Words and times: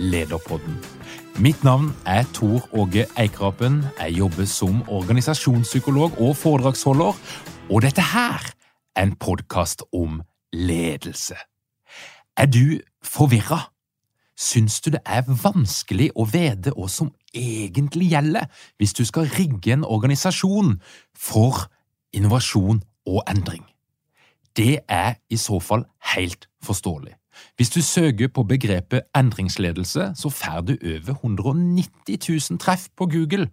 Lederpodden. 0.00 0.78
Mitt 1.38 1.64
navn 1.64 1.92
er 2.06 2.24
Tor 2.34 2.68
Åge 2.72 3.06
Eikrapen. 3.18 3.84
Jeg 3.98 4.12
jobber 4.18 4.44
som 4.44 4.82
organisasjonspsykolog 4.88 6.20
og 6.20 6.36
foredragsholder, 6.36 7.12
og 7.70 7.82
dette 7.82 8.00
her 8.00 8.40
er 8.96 9.02
en 9.02 9.14
podkast 9.16 9.82
om 9.92 10.22
ledelse. 10.52 11.36
Er 12.36 12.46
du 12.46 12.80
forvirra? 13.04 13.60
Syns 14.38 14.80
du 14.80 14.90
det 14.90 15.02
er 15.04 15.28
vanskelig 15.28 16.10
å 16.16 16.24
vite 16.24 16.72
hva 16.72 16.88
som 16.88 17.12
egentlig 17.36 18.08
gjelder 18.14 18.48
hvis 18.80 18.96
du 18.96 19.04
skal 19.04 19.28
rigge 19.36 19.76
en 19.76 19.84
organisasjon 19.84 20.78
for 21.12 21.68
innovasjon 22.16 22.80
og 23.06 23.22
endring? 23.28 23.66
Det 24.56 24.80
er 24.88 25.20
i 25.28 25.36
så 25.36 25.60
fall 25.60 25.84
helt 26.16 26.48
forståelig. 26.64 27.19
Hvis 27.56 27.70
du 27.74 27.80
søker 27.82 28.28
på 28.32 28.44
begrepet 28.48 29.08
endringsledelse, 29.16 30.12
så 30.16 30.32
får 30.32 30.66
du 30.68 30.74
over 30.80 31.14
190 31.18 32.18
000 32.50 32.58
treff 32.58 32.88
på 32.96 33.06
Google, 33.06 33.50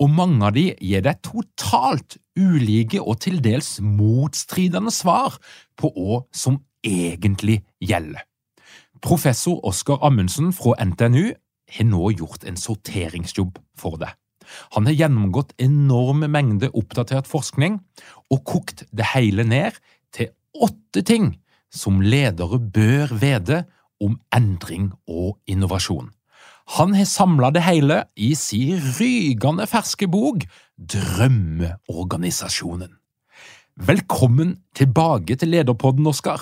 og 0.00 0.10
mange 0.10 0.46
av 0.46 0.54
de 0.56 0.70
gir 0.80 1.02
deg 1.04 1.20
totalt 1.26 2.16
ulike 2.38 3.02
og 3.02 3.20
til 3.20 3.40
dels 3.44 3.78
motstridende 3.84 4.92
svar 4.94 5.36
på 5.76 5.92
hva 5.96 6.22
som 6.32 6.62
egentlig 6.86 7.60
gjelder. 7.84 8.24
Professor 9.04 9.60
Oskar 9.68 10.00
Amundsen 10.04 10.54
fra 10.56 10.76
NTNU 10.84 11.30
har 11.76 11.86
nå 11.88 12.10
gjort 12.16 12.44
en 12.48 12.58
sorteringsjobb 12.60 13.60
for 13.78 14.00
deg. 14.00 14.12
Han 14.74 14.88
har 14.88 14.96
gjennomgått 14.96 15.54
enorme 15.62 16.28
mengder 16.32 16.72
oppdatert 16.76 17.28
forskning 17.30 17.78
og 18.32 18.42
kokt 18.48 18.84
det 18.90 19.12
hele 19.12 19.44
ned 19.46 19.78
til 20.16 20.32
åtte 20.56 21.04
ting 21.06 21.34
som 21.70 22.00
ledere 22.02 22.58
bør 22.58 23.14
vite 23.20 23.64
om 24.02 24.20
endring 24.34 24.90
og 25.08 25.38
innovasjon. 25.50 26.10
Han 26.78 26.94
har 26.94 27.04
samla 27.08 27.50
det 27.50 27.62
hele 27.66 28.04
i 28.14 28.34
sin 28.38 28.78
rygende 28.98 29.66
ferske 29.66 30.06
bok 30.10 30.44
Drømmeorganisasjonen. 30.78 32.90
Velkommen 33.80 34.58
tilbake 34.76 35.36
til 35.40 35.48
Lederpodden, 35.54 36.06
Oskar. 36.06 36.40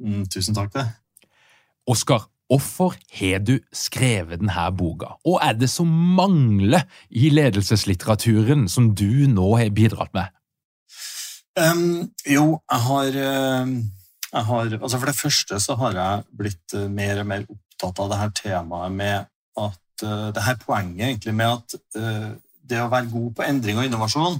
Mm, 0.00 0.26
tusen 0.26 0.54
takk, 0.56 0.72
det. 0.74 0.86
Oskar, 1.86 2.28
hvorfor 2.50 2.94
har 3.18 3.38
du 3.38 3.58
skrevet 3.72 4.40
denne 4.40 4.76
boka, 4.76 5.06
og 5.24 5.40
er 5.44 5.52
det 5.54 5.70
som 5.70 5.86
mangler 6.18 6.82
i 7.10 7.30
ledelseslitteraturen 7.30 8.68
som 8.68 8.94
du 8.94 9.26
nå 9.30 9.56
har 9.60 9.70
bidratt 9.70 10.14
med? 10.16 10.24
Um, 11.56 12.10
jo, 12.26 12.60
jeg 12.66 12.80
har 12.88 13.06
uh 13.16 13.66
har, 14.44 14.72
altså 14.80 14.98
for 14.98 15.10
det 15.10 15.18
første 15.18 15.60
så 15.62 15.76
har 15.80 15.96
jeg 15.96 16.24
blitt 16.40 16.74
eh, 16.76 16.88
mer 16.92 17.22
og 17.22 17.28
mer 17.30 17.46
opptatt 17.48 18.00
av 18.02 18.10
det 18.10 18.20
her 18.20 18.34
temaet 18.36 18.96
med 18.96 19.28
at 19.56 20.04
uh, 20.04 20.28
det 20.34 20.44
her 20.44 20.58
poenget 20.60 21.06
egentlig 21.08 21.34
med 21.36 21.54
at 21.54 21.76
uh, 21.96 22.32
det 22.66 22.82
å 22.82 22.90
være 22.92 23.08
god 23.12 23.30
på 23.36 23.46
endring 23.46 23.80
og 23.80 23.88
innovasjon, 23.88 24.36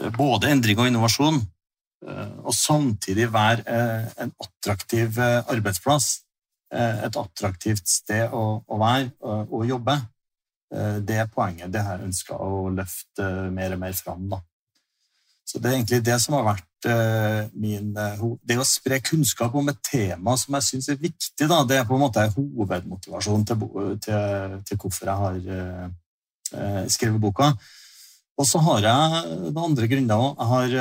uh, 0.00 0.10
både 0.16 0.52
endring 0.54 0.80
og 0.80 0.92
innovasjon, 0.92 1.42
og 2.04 2.52
samtidig 2.52 3.30
være 3.32 3.62
en 4.20 4.32
attraktiv 4.44 5.16
arbeidsplass, 5.24 6.18
et 6.68 7.16
attraktivt 7.16 7.88
sted 7.88 8.28
å, 8.28 8.42
å 8.60 8.76
være 8.76 9.06
og, 9.24 9.62
jobbe, 9.64 9.94
det 11.08 11.22
poenget 11.32 11.72
det 11.72 11.80
her 11.86 12.04
ønsker 12.04 12.36
å 12.36 12.66
løfte 12.76 13.30
mer 13.56 13.78
og 13.78 13.80
mer 13.86 13.96
fram. 13.96 14.28
da. 14.34 14.42
Så 15.54 15.60
det 15.62 15.70
er 15.70 15.76
egentlig 15.76 16.00
det 16.02 16.16
som 16.18 16.34
har 16.34 16.48
vært 16.48 16.86
uh, 16.90 17.44
min 17.54 17.92
uh, 17.94 18.22
Det 18.42 18.56
å 18.58 18.66
spre 18.66 18.98
kunnskap 19.06 19.54
om 19.54 19.68
et 19.70 19.78
tema 19.86 20.34
som 20.40 20.56
jeg 20.58 20.66
syns 20.66 20.88
er 20.90 20.98
viktig, 20.98 21.46
da, 21.46 21.60
det 21.62 21.76
er 21.78 21.86
på 21.86 21.94
en 21.94 22.02
måte 22.02 22.24
hovedmotivasjonen 22.34 23.46
til, 23.46 23.62
til, 24.02 24.56
til 24.66 24.80
hvorfor 24.82 25.12
jeg 25.12 25.22
har 25.22 25.38
uh, 25.54 26.82
skrevet 26.90 27.22
boka. 27.22 27.52
Og 28.34 28.50
så 28.50 28.58
har 28.66 28.82
jeg 28.82 29.22
det 29.54 29.62
andre 29.68 29.90
grunner 29.94 30.24
òg. 30.26 30.42
Jeg 30.42 30.50
har, 30.50 30.74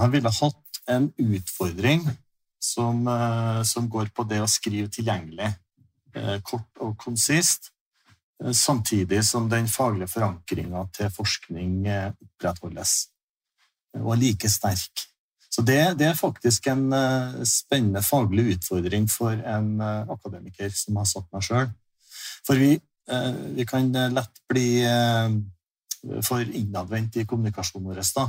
jeg 0.00 0.12
ville 0.16 0.34
hatt 0.38 0.80
en 0.96 1.10
utfordring 1.20 2.06
som, 2.56 3.04
som, 3.68 3.90
går 3.92 4.08
på 4.16 4.24
det 4.30 4.40
å 4.40 4.48
skrive 4.48 4.88
tilgjengelig, 4.92 5.50
kort 6.48 6.84
og 6.84 6.96
konsist, 7.00 7.68
samtidig 8.40 9.20
som 9.28 9.50
den 9.52 9.68
faglige 9.68 10.08
forankringa 10.14 10.86
til 10.96 11.12
forskning 11.12 11.82
opprettholdes 11.92 13.11
og 14.00 14.14
er 14.14 14.22
like 14.22 14.48
sterk. 14.48 15.08
Så 15.52 15.62
det, 15.62 15.98
det 16.00 16.06
er 16.08 16.16
faktisk 16.16 16.66
en 16.72 16.86
uh, 16.92 17.42
spennende 17.44 18.02
faglig 18.02 18.54
utfordring 18.54 19.08
for 19.10 19.36
en 19.36 19.74
uh, 19.80 20.08
akademiker 20.14 20.72
som 20.72 20.96
har 20.96 21.08
satt 21.10 21.28
meg 21.34 21.44
sjøl. 21.44 21.68
For 22.46 22.60
vi, 22.60 22.72
uh, 23.12 23.34
vi, 23.58 23.66
kan 23.68 23.92
lett 23.92 24.42
bli 24.48 24.68
for 26.26 26.40
innadvendt 26.42 27.20
i 27.20 27.26
kommunikasjonen 27.28 27.92
vår, 27.92 28.00
da, 28.16 28.24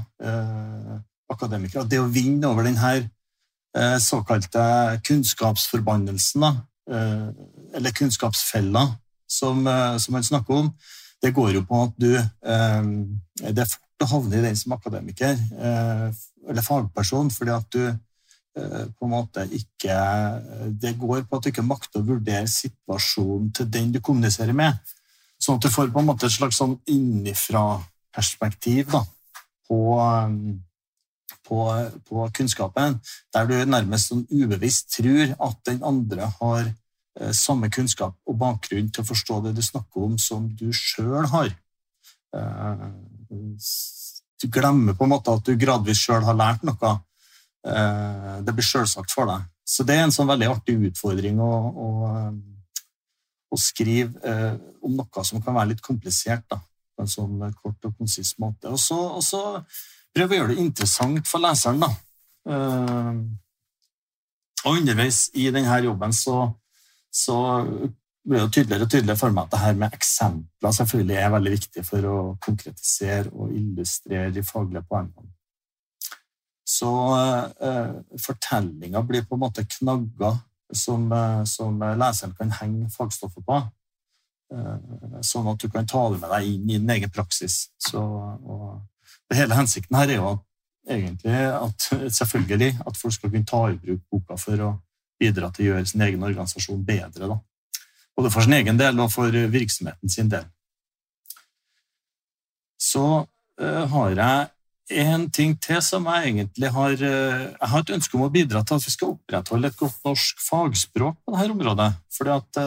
akademikere. 1.34 1.88
Det 1.90 1.98
å 1.98 2.12
vinne 2.12 2.52
over 2.52 2.68
denne 2.68 3.98
såkalte 3.98 4.62
kunnskapsforbannelsen, 5.08 6.46
eller 6.86 7.96
kunnskapsfella, 7.98 8.84
som, 9.26 9.66
som 9.98 10.14
man 10.14 10.28
snakker 10.28 10.60
om, 10.60 10.70
det 11.26 11.34
går 11.34 11.56
jo 11.56 11.64
på 11.66 11.82
at 11.88 11.98
du 11.98 12.12
Det 12.14 13.66
er 13.66 13.74
å 14.04 14.12
havner 14.12 14.38
i 14.40 14.48
den 14.48 14.58
som 14.60 14.76
akademiker 14.76 15.38
eh, 15.38 16.08
eller 16.50 16.66
fagperson, 16.66 17.30
fordi 17.34 17.52
at 17.54 17.68
du 17.74 17.84
eh, 17.88 18.86
på 18.98 19.06
en 19.08 19.14
måte 19.14 19.42
ikke 19.56 19.96
Det 20.82 20.94
går 21.00 21.20
på 21.28 21.36
at 21.38 21.44
du 21.44 21.48
ikke 21.52 21.66
makter 21.66 22.00
å 22.02 22.08
vurdere 22.08 22.48
situasjonen 22.50 23.52
til 23.56 23.66
den 23.72 23.92
du 23.94 24.00
kommuniserer 24.02 24.54
med. 24.56 24.74
Sånn 25.42 25.58
at 25.58 25.66
du 25.66 25.70
får 25.74 25.92
på 25.92 26.00
en 26.00 26.10
måte 26.12 26.26
et 26.28 26.36
slags 26.36 26.58
sånn 26.62 26.76
innifra-perspektiv 26.90 28.84
på, 29.68 29.82
på, 31.48 31.58
på, 32.08 32.16
kunnskapen, 32.38 32.90
der 33.34 33.44
du 33.50 33.56
nærmest 33.66 34.06
sånn 34.12 34.28
ubevisst 34.32 34.86
tror 34.96 35.28
at 35.34 35.58
den 35.68 35.80
andre 35.84 36.24
har 36.38 36.64
eh, 36.68 37.34
samme 37.36 37.68
kunnskap 37.74 38.14
og 38.28 38.40
bakgrunn 38.40 38.90
til 38.94 39.02
å 39.04 39.12
forstå 39.12 39.36
det 39.48 39.54
du 39.58 39.64
snakker 39.66 39.98
om, 40.08 40.16
som 40.22 40.42
du 40.60 40.70
sjøl 40.76 41.26
har 41.34 41.50
du 44.44 44.50
glemmer 44.52 44.96
på 44.98 45.08
en 45.08 45.14
måte 45.14 45.34
at 45.34 45.48
du 45.48 45.56
gradvis 45.60 46.02
sjøl 46.04 46.26
har 46.28 46.38
lært 46.38 46.66
noe. 46.68 46.92
Eh, 47.64 48.38
det 48.44 48.56
blir 48.56 48.68
sjølsagt 48.68 49.14
for 49.14 49.30
deg. 49.30 49.48
Så 49.64 49.86
det 49.88 49.96
er 49.96 50.06
en 50.08 50.14
sånn 50.14 50.28
veldig 50.28 50.50
artig 50.52 50.76
utfordring 50.90 51.40
å, 51.40 51.52
å, 51.86 51.90
å 53.48 53.60
skrive 53.60 54.20
eh, 54.28 54.54
om 54.84 54.98
noe 55.00 55.24
som 55.24 55.42
kan 55.44 55.56
være 55.56 55.72
litt 55.72 55.84
komplisert, 55.86 56.44
da, 56.52 56.60
på 56.94 57.06
en 57.06 57.12
sånn 57.12 57.40
kort 57.56 57.88
og 57.88 57.96
konsis 57.96 58.36
måte. 58.44 58.74
Og 58.74 58.80
så, 59.24 59.40
prøve 60.14 60.36
å 60.36 60.42
gjøre 60.42 60.54
det 60.54 60.66
interessant 60.66 61.30
for 61.30 61.44
leseren. 61.44 61.86
da. 61.86 61.94
Uh, 62.44 63.24
og 64.68 64.78
underveis 64.82 65.30
i 65.40 65.48
denne 65.52 65.78
jobben 65.86 66.12
så, 66.16 66.50
så 67.08 67.38
blir 68.24 68.44
jo 68.44 68.50
tydeligere 68.50 68.88
og 68.88 68.92
tydeligere 68.92 69.20
for 69.20 69.36
meg 69.36 69.46
at 69.46 69.54
det 69.54 69.62
her 69.62 69.78
med 69.80 69.96
eksempler 69.98 70.76
selvfølgelig 70.78 71.16
er 71.20 71.32
veldig 71.34 71.54
viktig 71.58 71.86
for 71.88 72.08
å 72.08 72.18
konkretisere 72.44 73.32
og 73.34 73.52
illustrere 73.52 74.32
de 74.36 74.44
faglige 74.48 74.86
poengene. 74.90 75.30
Så 76.64 76.90
eh, 77.68 77.96
fortellinga 78.24 79.04
blir 79.04 79.26
på 79.28 79.36
en 79.36 79.44
måte 79.44 79.66
knagger 79.68 80.40
som, 80.74 81.12
uh, 81.12 81.44
som 81.46 81.76
leseren 82.00 82.34
kan 82.38 82.54
henge 82.62 82.88
fagstoffet 82.90 83.46
på. 83.46 83.60
Eh, 84.54 85.22
sånn 85.26 85.50
at 85.50 85.62
du 85.62 85.70
kan 85.72 85.88
ta 85.90 86.04
det 86.14 86.20
med 86.22 86.32
deg 86.36 86.50
inn 86.50 86.66
i 86.70 86.80
din 86.80 86.96
egen 86.96 87.14
praksis. 87.14 87.68
Så, 87.82 88.02
og, 88.02 88.82
hele 89.34 89.58
hensikten 89.58 89.98
her 89.98 90.12
er 90.12 90.20
jo 90.20 90.32
at, 90.34 90.44
egentlig 90.94 91.38
at 91.58 91.88
selvfølgelig 92.20 92.74
at 92.86 93.00
folk 93.00 93.16
skal 93.16 93.32
kunne 93.32 93.50
ta 93.50 93.64
i 93.72 93.80
bruk 93.80 94.04
boka 94.12 94.38
for 94.38 94.66
å 94.66 94.74
bidra 95.22 95.50
til 95.54 95.66
å 95.66 95.70
gjøre 95.72 95.90
sin 95.90 96.04
egen 96.06 96.26
organisasjon 96.28 96.84
bedre. 96.86 97.30
Da. 97.32 97.40
Både 98.18 98.32
for 98.34 98.46
sin 98.46 98.56
egen 98.60 98.80
del 98.80 99.00
og 99.02 99.12
for 99.14 99.32
virksomheten 99.32 100.12
sin 100.12 100.30
del. 100.32 100.46
Så 102.82 103.06
uh, 103.24 103.84
har 103.94 104.18
jeg 104.18 105.04
en 105.04 105.30
ting 105.32 105.56
til 105.64 105.80
som 105.82 106.06
jeg 106.12 106.34
egentlig 106.34 106.70
har 106.76 106.92
uh, 106.92 107.44
Jeg 107.56 107.70
har 107.72 107.80
et 107.80 107.94
ønske 107.96 108.18
om 108.18 108.26
å 108.26 108.34
bidra 108.34 108.62
til 108.62 108.78
at 108.78 108.86
vi 108.86 108.94
skal 108.94 109.14
opprettholde 109.16 109.72
et 109.72 109.80
godt 109.80 110.00
norsk 110.06 110.44
fagspråk 110.44 111.22
på 111.24 111.36
dette 111.36 111.56
området. 111.56 111.92
Fordi 112.18 112.36
at 112.36 112.62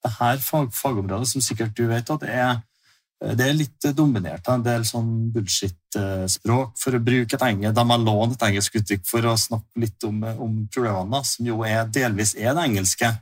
det 0.00 0.12
her 0.18 0.42
fag, 0.44 0.70
fagområdet, 0.72 1.28
som 1.28 1.44
sikkert 1.44 1.74
du 1.76 1.86
vet, 1.88 2.12
at 2.12 2.22
er 2.28 2.60
Eh, 3.20 3.34
det 3.36 3.46
er 3.46 3.56
litt 3.56 3.86
eh, 3.86 3.96
dominert 3.96 4.48
av 4.48 4.58
en 4.58 4.66
del 4.66 4.86
sånn 4.88 5.10
bullshit-språk, 5.34 6.76
for 6.80 6.96
å 6.96 7.02
bruke 7.04 7.36
et 7.36 7.46
engelsk, 7.46 7.76
De 7.76 7.86
har 7.92 8.04
lånt 8.04 8.36
et 8.36 8.46
engelsk 8.48 8.80
uttrykk 8.80 9.04
for 9.08 9.28
å 9.28 9.36
snakke 9.36 9.84
litt 9.84 10.08
om, 10.08 10.22
eh, 10.24 10.40
om 10.40 10.62
problemene, 10.72 11.24
som 11.24 11.46
jo 11.46 11.60
er, 11.66 11.84
delvis 11.86 12.34
er 12.36 12.54
det 12.54 12.64
engelske. 12.64 13.12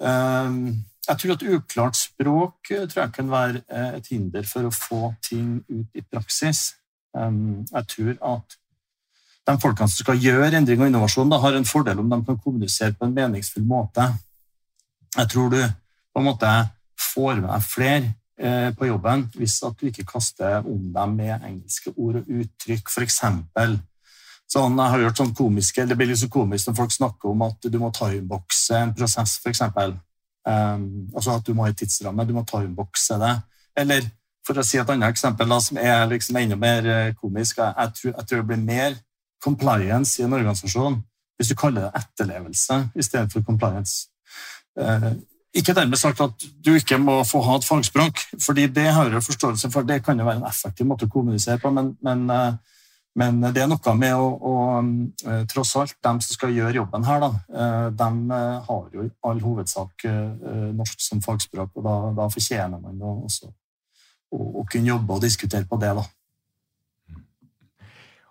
Jeg 0.00 1.18
tror 1.20 1.34
at 1.34 1.42
uklart 1.44 1.98
språk 1.98 2.70
tror 2.70 3.02
jeg 3.02 3.12
kan 3.12 3.30
være 3.30 3.60
et 3.98 4.06
hinder 4.12 4.46
for 4.48 4.68
å 4.68 4.72
få 4.72 5.10
ting 5.24 5.58
ut 5.68 5.98
i 5.98 6.04
praksis. 6.06 6.74
Jeg 7.12 7.84
tror 7.92 8.14
at 8.30 8.56
de 9.50 9.56
folkene 9.60 9.90
som 9.90 10.04
skal 10.04 10.20
gjøre 10.22 10.52
endring 10.56 10.80
og 10.84 10.88
innovasjon, 10.88 11.28
da, 11.32 11.40
har 11.42 11.56
en 11.58 11.68
fordel 11.68 12.00
om 12.00 12.08
de 12.12 12.20
kan 12.28 12.38
kommunisere 12.38 12.94
på 12.96 13.08
en 13.08 13.16
meningsfull 13.16 13.66
måte. 13.66 14.06
Jeg 15.16 15.32
tror 15.32 15.52
du 15.52 15.60
på 15.60 16.22
en 16.22 16.28
måte 16.28 16.52
får 17.10 17.40
med 17.40 17.50
deg 17.50 17.66
flere 17.66 18.14
Eh, 18.40 18.70
på 18.72 18.86
jobben 18.88 19.26
hvis 19.36 19.58
at 19.66 19.74
du 19.76 19.90
ikke 19.90 20.06
kaster 20.08 20.64
om 20.64 20.86
dem 20.94 21.10
med 21.18 21.42
engelske 21.44 21.92
ord 21.92 22.22
og 22.22 22.28
uttrykk. 22.40 22.88
Eksempel, 23.02 23.74
sånn, 24.50 24.78
jeg 24.78 24.92
har 24.92 25.04
hørt 25.06 25.20
sånn 25.20 25.34
komiske, 25.36 25.86
Det 25.86 25.96
blir 25.96 26.10
litt 26.10 26.20
så 26.20 26.28
komisk 26.28 26.68
når 26.68 26.78
folk 26.78 26.94
snakker 26.94 27.30
om 27.30 27.42
at 27.46 27.68
du 27.70 27.78
må 27.78 27.90
timebokse 27.94 28.78
en 28.78 28.94
prosess, 28.94 29.38
f.eks. 29.42 29.62
Um, 30.48 31.10
altså 31.14 31.36
at 31.36 31.46
du 31.46 31.54
må 31.54 31.66
ha 31.66 31.70
en 31.70 31.76
tidsramme, 31.76 32.26
du 32.26 32.34
må 32.34 32.44
timebokse 32.48 33.18
det. 33.20 33.34
Eller 33.78 34.08
for 34.46 34.58
å 34.58 34.64
si 34.66 34.80
et 34.80 34.90
annet 34.90 35.12
eksempel 35.12 35.48
da, 35.50 35.60
som 35.62 35.78
er 35.78 36.06
liksom 36.10 36.38
enda 36.40 36.56
mer 36.58 36.86
eh, 36.88 37.14
komisk 37.14 37.60
jeg, 37.60 37.92
tror, 37.96 38.14
jeg, 38.16 38.26
tror, 38.26 38.40
det 38.40 38.48
blir 38.48 38.62
mer 38.64 38.96
compliance 39.44 40.18
i 40.18 40.24
en 40.24 40.36
organisasjon 40.36 40.96
hvis 41.38 41.52
du 41.52 41.56
kaller 41.56 41.86
det 41.86 42.00
etterlevelse 42.02 42.76
istedenfor 43.00 43.44
compliance. 43.46 44.08
Uh, 44.76 45.14
ikke 45.56 45.74
dermed 45.74 45.98
sagt 45.98 46.20
at 46.20 46.44
du 46.64 46.74
ikke 46.76 46.98
må 47.00 47.22
få 47.26 47.40
ha 47.42 47.56
et 47.58 47.64
fagspråk, 47.66 48.20
fordi 48.44 48.66
det 48.70 48.90
har 48.94 49.08
jeg 49.10 49.24
forståelse 49.24 49.70
for. 49.72 49.86
Det 49.88 50.02
kan 50.04 50.18
jo 50.18 50.26
være 50.26 50.42
en 50.42 50.50
effektiv 50.50 50.86
måte 50.86 51.08
å 51.08 51.12
kommunisere 51.12 51.58
på, 51.58 51.72
men, 51.74 51.94
men, 52.06 52.28
eh, 52.30 52.52
men 53.18 53.40
det 53.42 53.62
er 53.64 53.70
noe 53.70 53.94
med 53.98 54.14
å, 54.14 54.26
å, 54.50 54.52
eh, 55.26 55.40
Tross 55.50 55.74
alt, 55.80 55.96
de 55.98 56.12
som 56.22 56.36
skal 56.36 56.54
gjøre 56.54 56.78
jobben 56.78 57.06
her, 57.08 57.24
da, 57.24 57.30
eh, 57.50 57.88
de 57.98 58.38
har 58.68 58.84
jo 58.94 59.06
i 59.06 59.10
all 59.26 59.40
hovedsak 59.42 60.06
norsk 60.76 61.02
som 61.02 61.22
fagspråk, 61.24 61.74
og 61.74 61.84
da, 61.86 61.96
da 62.22 62.28
fortjener 62.30 62.78
man 62.78 63.02
også 63.02 63.50
å, 64.30 64.64
kunne 64.70 64.92
jobbe 64.92 65.16
og 65.16 65.24
diskutere 65.24 65.66
på 65.68 65.78
det. 65.82 65.92
da. 65.98 66.06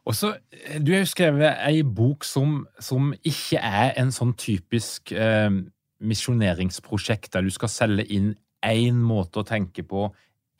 Også, 0.09 0.33
du 0.81 0.93
har 0.93 1.03
jo 1.03 1.09
skrevet 1.11 1.59
ei 1.67 1.83
bok 1.83 2.25
som, 2.25 2.63
som 2.81 3.11
ikke 3.19 3.59
er 3.59 3.93
en 3.99 4.13
sånn 4.15 4.33
typisk 4.39 5.11
eh, 5.11 5.51
misjoneringsprosjekt 5.99 7.33
der 7.35 7.45
du 7.45 7.51
skal 7.53 7.71
selge 7.71 8.07
inn 8.07 8.31
én 8.65 8.97
måte 9.03 9.41
å 9.41 9.47
tenke 9.47 9.83
på, 9.87 10.09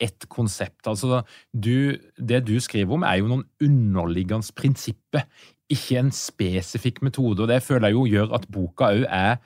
ett 0.00 0.26
konsept. 0.32 0.86
Altså, 0.90 1.22
du, 1.52 1.96
det 2.18 2.44
du 2.48 2.56
skriver 2.60 2.96
om, 2.96 3.06
er 3.06 3.20
jo 3.20 3.30
noen 3.30 3.46
underliggende 3.62 4.56
prinsipper, 4.56 5.26
ikke 5.70 6.00
en 6.00 6.12
spesifikk 6.14 7.00
metode. 7.06 7.44
og 7.44 7.50
Det 7.52 7.62
føler 7.62 7.90
jeg 7.90 7.98
jo 7.98 8.06
gjør 8.10 8.36
at 8.40 8.48
boka 8.50 8.90
òg 8.96 9.06
er 9.06 9.40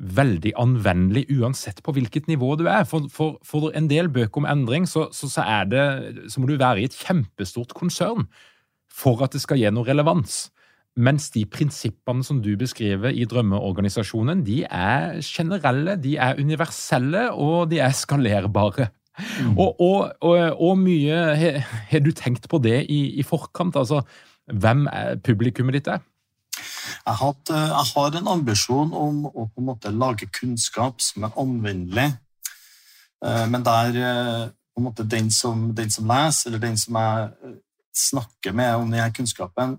veldig 0.00 0.54
anvendelig 0.58 1.26
uansett 1.34 1.82
på 1.84 1.92
hvilket 1.92 2.28
nivå 2.30 2.54
du 2.58 2.64
er. 2.70 2.86
For, 2.88 3.08
for, 3.12 3.36
for 3.46 3.70
en 3.76 3.90
del 3.90 4.08
bøker 4.12 4.42
om 4.42 4.48
endring 4.48 4.88
så, 4.88 5.08
så, 5.12 5.28
så, 5.28 5.44
det, 5.68 6.30
så, 6.32 6.40
må 6.40 6.48
du 6.48 6.56
være 6.56 6.82
i 6.82 6.88
et 6.88 6.96
kjempestort 6.96 7.74
konsern 7.76 8.26
for 8.90 9.22
at 9.24 9.36
det 9.36 9.42
skal 9.44 9.60
gi 9.60 9.70
noe 9.70 9.86
relevans. 9.86 10.48
Mens 10.98 11.28
de 11.30 11.44
prinsippene 11.46 12.24
som 12.26 12.40
du 12.42 12.50
beskriver 12.58 13.14
i 13.14 13.26
drømmeorganisasjonen, 13.28 14.42
de 14.44 14.64
er 14.66 15.20
generelle, 15.22 15.94
de 16.02 16.16
er 16.18 16.40
universelle, 16.40 17.28
og 17.30 17.70
de 17.70 17.78
er 17.78 17.94
skalerbare. 17.94 18.88
Mm. 19.18 19.56
Og, 19.58 19.80
og, 19.80 20.12
og, 20.24 20.38
og, 20.54 20.78
mye 20.78 21.16
har 21.90 22.04
du 22.04 22.12
tenkt 22.16 22.46
på 22.48 22.60
det 22.62 22.84
i, 22.92 23.00
i 23.20 23.24
forkant? 23.26 23.76
Altså, 23.76 24.02
hvem 24.46 24.86
publikummet 25.26 25.78
ditt 25.78 25.90
er? 25.92 26.04
Jeg, 27.06 27.16
hatt, 27.20 27.50
jeg, 27.52 27.86
har 27.94 28.16
en 28.18 28.30
ambisjon 28.34 28.94
om 28.96 29.24
å 29.28 29.46
på 29.48 29.62
en 29.62 29.68
måte 29.70 29.92
lage 29.94 30.28
kunnskap 30.34 31.00
som 31.04 31.26
er 31.26 31.36
anvendelig, 31.40 32.08
eh, 33.24 33.44
men 33.50 33.66
der 33.66 33.98
eh, 33.98 34.46
på 34.50 34.82
en 34.82 34.88
måte 34.88 35.06
den 35.08 35.30
som, 35.34 35.70
den 35.76 35.92
som 35.92 36.08
leser, 36.08 36.50
eller 36.50 36.62
den 36.62 36.78
som 36.80 36.96
jeg 37.00 37.58
snakker 38.00 38.54
med 38.56 38.76
om 38.78 38.92
denne 38.92 39.10
kunnskapen, 39.12 39.72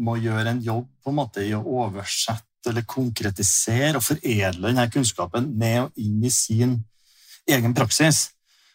må 0.00 0.14
gjøre 0.16 0.54
en 0.54 0.62
jobb 0.64 0.86
på 1.04 1.12
en 1.12 1.18
måte 1.18 1.42
i 1.44 1.50
å 1.54 1.60
oversette 1.84 2.70
eller 2.70 2.86
konkretisere 2.88 3.98
og 3.98 4.04
foredle 4.06 4.70
denne 4.70 4.86
kunnskapen 4.90 5.50
ned 5.60 5.82
og 5.84 6.00
inn 6.00 6.24
i 6.24 6.32
sin 6.32 6.78
egen 7.50 7.76
praksis. 7.76 8.30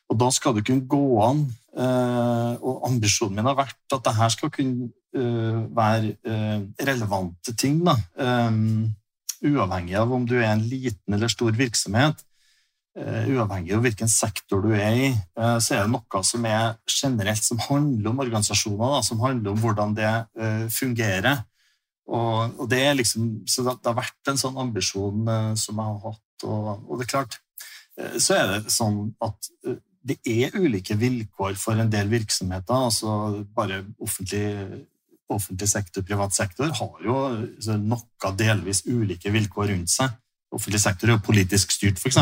Og 0.09 0.17
da 0.17 0.29
skal 0.33 0.55
det 0.57 0.65
kunne 0.67 0.87
gå 0.89 1.03
an, 1.21 1.43
uh, 1.77 2.53
og 2.65 2.87
ambisjonen 2.89 3.37
min 3.37 3.49
har 3.49 3.57
vært 3.59 3.95
at 3.95 4.05
det 4.07 4.15
her 4.17 4.31
skal 4.33 4.53
kunne 4.53 4.89
uh, 5.17 5.59
være 5.75 6.15
relevante 6.87 7.53
ting. 7.57 7.83
Da. 7.85 7.97
Uavhengig 9.39 9.95
av 9.95 10.11
om 10.11 10.25
du 10.27 10.35
er 10.39 10.51
en 10.51 10.65
liten 10.65 11.15
eller 11.15 11.31
stor 11.31 11.53
virksomhet. 11.55 12.25
Uavhengig 12.99 13.71
av 13.77 13.85
hvilken 13.85 14.09
sektor 14.11 14.59
du 14.65 14.73
er 14.75 14.97
i, 14.97 15.09
så 15.63 15.75
er 15.77 15.85
det 15.85 15.93
noe 15.93 16.21
som 16.27 16.43
er 16.49 16.73
generelt 16.91 17.45
som 17.45 17.61
handler 17.63 18.09
om 18.11 18.19
organisasjoner, 18.25 18.97
da, 18.97 18.99
som 19.05 19.21
handler 19.23 19.53
om 19.53 19.61
hvordan 19.61 19.93
det 19.95 20.11
fungerer. 20.75 21.45
Og, 22.09 22.57
og, 22.57 22.65
det 22.67 22.81
liksom, 22.99 23.29
så 23.47 23.63
det, 23.69 23.77
har 23.87 23.95
vært 24.01 24.33
en 24.33 24.41
sånn 24.41 24.59
ambisjon 24.59 25.31
som 25.61 25.79
jeg 25.79 25.93
har 25.93 26.01
hatt. 26.09 26.45
Og, 26.49 26.67
og, 26.89 26.93
det 26.97 27.07
er 27.07 27.13
klart, 27.13 27.39
så 28.19 28.35
er 28.35 28.51
det 28.57 28.75
sånn 28.75 29.05
at 29.23 29.53
det 30.01 30.19
er 30.27 30.55
ulike 30.55 30.95
vilkår 30.97 31.57
for 31.59 31.79
en 31.79 31.91
del 31.91 32.09
virksomheter. 32.11 32.85
altså 32.87 33.43
Bare 33.55 33.83
offentlig, 33.99 34.45
offentlig 35.29 35.69
sektor, 35.69 36.05
privat 36.07 36.33
sektor 36.35 36.71
har 36.79 37.05
jo 37.05 37.19
noe 37.83 38.33
delvis 38.39 38.85
ulike 38.87 39.31
vilkår 39.31 39.73
rundt 39.73 39.91
seg. 39.91 40.15
Offentlig 40.55 40.81
sektor 40.81 41.09
er 41.09 41.17
jo 41.17 41.25
politisk 41.27 41.75
styrt, 41.75 41.99
f.eks 42.01 42.17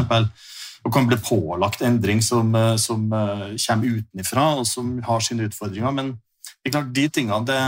og 0.87 0.93
kan 0.93 1.07
bli 1.09 1.17
pålagt 1.19 1.83
endring 1.85 2.21
som, 2.23 2.53
eh, 2.55 2.75
som 2.79 3.11
eh, 3.13 3.55
kommer 3.67 3.99
utenfra, 3.99 4.47
og 4.59 4.67
som 4.67 4.97
har 5.03 5.23
sine 5.23 5.47
utfordringer. 5.49 5.91
Men 5.91 6.13
det 6.13 6.69
er 6.69 6.75
klart, 6.77 6.93
de 6.95 7.07
tingene 7.09 7.47
det, 7.47 7.61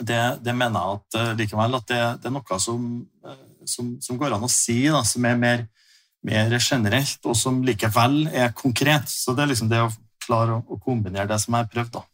det, 0.00 0.22
det 0.44 0.56
mener 0.56 0.80
jeg 0.80 1.00
at 1.00 1.20
eh, 1.20 1.34
likevel 1.40 1.78
at 1.78 1.88
det, 1.88 2.00
det 2.20 2.30
er 2.30 2.34
noe 2.36 2.60
som, 2.60 2.88
som, 3.64 3.94
som, 4.02 4.18
går 4.20 4.36
an 4.36 4.46
å 4.46 4.52
si, 4.52 4.82
da, 4.88 5.02
som 5.06 5.24
er 5.28 5.40
mer, 5.40 5.64
mer, 6.26 6.56
generelt, 6.60 7.20
og 7.24 7.36
som 7.38 7.62
likevel 7.64 8.26
er 8.28 8.54
konkret. 8.56 9.08
Så 9.08 9.34
det 9.36 9.44
er 9.44 9.52
liksom 9.52 9.70
det 9.72 9.82
å 9.84 9.92
klare 10.20 10.60
å, 10.60 10.80
kombinere 10.82 11.28
det 11.30 11.40
som 11.42 11.56
jeg 11.56 11.66
har 11.66 11.74
prøvd. 11.74 11.92
da. 11.98 12.06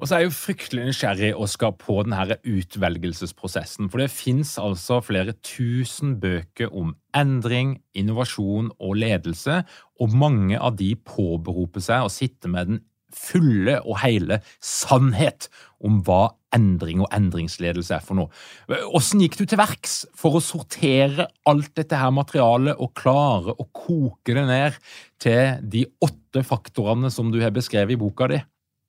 Og 0.00 0.08
så 0.08 0.16
er 0.16 0.22
jeg 0.22 0.30
jo 0.30 0.36
fryktelig 0.38 0.84
nysgjerrig 0.88 1.30
Oskar, 1.36 1.74
på 1.76 1.98
denne 2.06 2.38
utvelgelsesprosessen. 2.48 3.90
For 3.92 4.00
det 4.00 4.08
fins 4.12 4.54
altså 4.60 5.02
flere 5.04 5.34
tusen 5.44 6.14
bøker 6.22 6.72
om 6.72 6.94
endring, 7.16 7.82
innovasjon 7.92 8.70
og 8.80 8.96
ledelse, 8.96 9.60
og 10.00 10.16
mange 10.16 10.56
av 10.56 10.78
de 10.80 10.94
påberoper 10.96 11.84
seg 11.84 12.06
å 12.06 12.12
sitte 12.12 12.48
med 12.48 12.72
den 12.72 12.80
fulle 13.16 13.78
og 13.84 14.00
hele 14.02 14.40
sannhet 14.64 15.48
om 15.84 16.00
hva 16.04 16.28
endring 16.54 17.00
og 17.04 17.10
endringsledelse 17.14 17.94
er 17.96 18.04
for 18.04 18.18
noe. 18.18 18.30
Hvordan 18.68 19.24
gikk 19.24 19.38
du 19.38 19.44
til 19.46 19.60
verks 19.60 20.00
for 20.18 20.36
å 20.36 20.44
sortere 20.44 21.28
alt 21.48 21.72
dette 21.78 21.98
her 21.98 22.12
materialet 22.14 22.80
og 22.80 22.94
klare 22.98 23.54
å 23.54 23.68
koke 23.70 24.34
det 24.36 24.46
ned 24.48 24.78
til 25.22 25.60
de 25.72 25.86
åtte 26.02 26.44
faktorene 26.46 27.12
som 27.12 27.30
du 27.32 27.40
har 27.42 27.54
beskrevet 27.54 27.94
i 27.94 28.00
boka 28.00 28.30
di? 28.30 28.40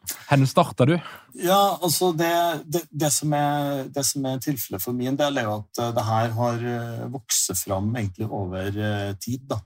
Hvor 0.02 0.46
starta 0.50 0.88
du? 0.90 0.96
Ja, 1.38 1.78
altså 1.78 2.10
det, 2.18 2.34
det, 2.66 2.82
det, 2.90 3.12
som 3.14 3.34
er, 3.38 3.86
er 3.94 4.40
tilfellet 4.42 4.82
for 4.82 4.98
min 4.98 5.16
del, 5.20 5.38
er 5.38 5.46
jo 5.46 5.60
at 5.60 5.82
det 5.96 6.06
her 6.08 6.34
har 6.36 6.64
vokst 7.14 7.54
fram 7.62 7.94
egentlig 7.94 8.26
over 8.28 8.74
tid. 9.22 9.46
da. 9.52 9.62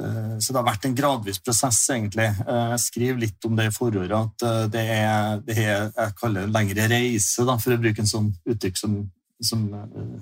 Så 0.00 0.50
det 0.50 0.56
har 0.56 0.64
vært 0.66 0.86
en 0.88 0.94
gradvis 0.96 1.38
prosess, 1.44 1.78
egentlig. 1.92 2.24
Jeg 2.40 2.78
skriver 2.80 3.20
litt 3.20 3.44
om 3.46 3.58
det 3.58 3.66
i 3.68 3.74
forordet, 3.74 4.16
at 4.16 4.70
det 4.72 4.82
er, 4.94 5.42
det 5.44 5.56
jeg 5.58 6.14
kaller 6.18 6.46
en 6.46 6.54
lengre 6.56 6.86
reise, 6.90 7.44
da, 7.46 7.58
for 7.60 7.76
å 7.76 7.78
bruke 7.82 8.02
en 8.02 8.08
sånn 8.08 8.30
uttrykk 8.48 8.80
som, 8.80 8.96
som, 9.44 9.66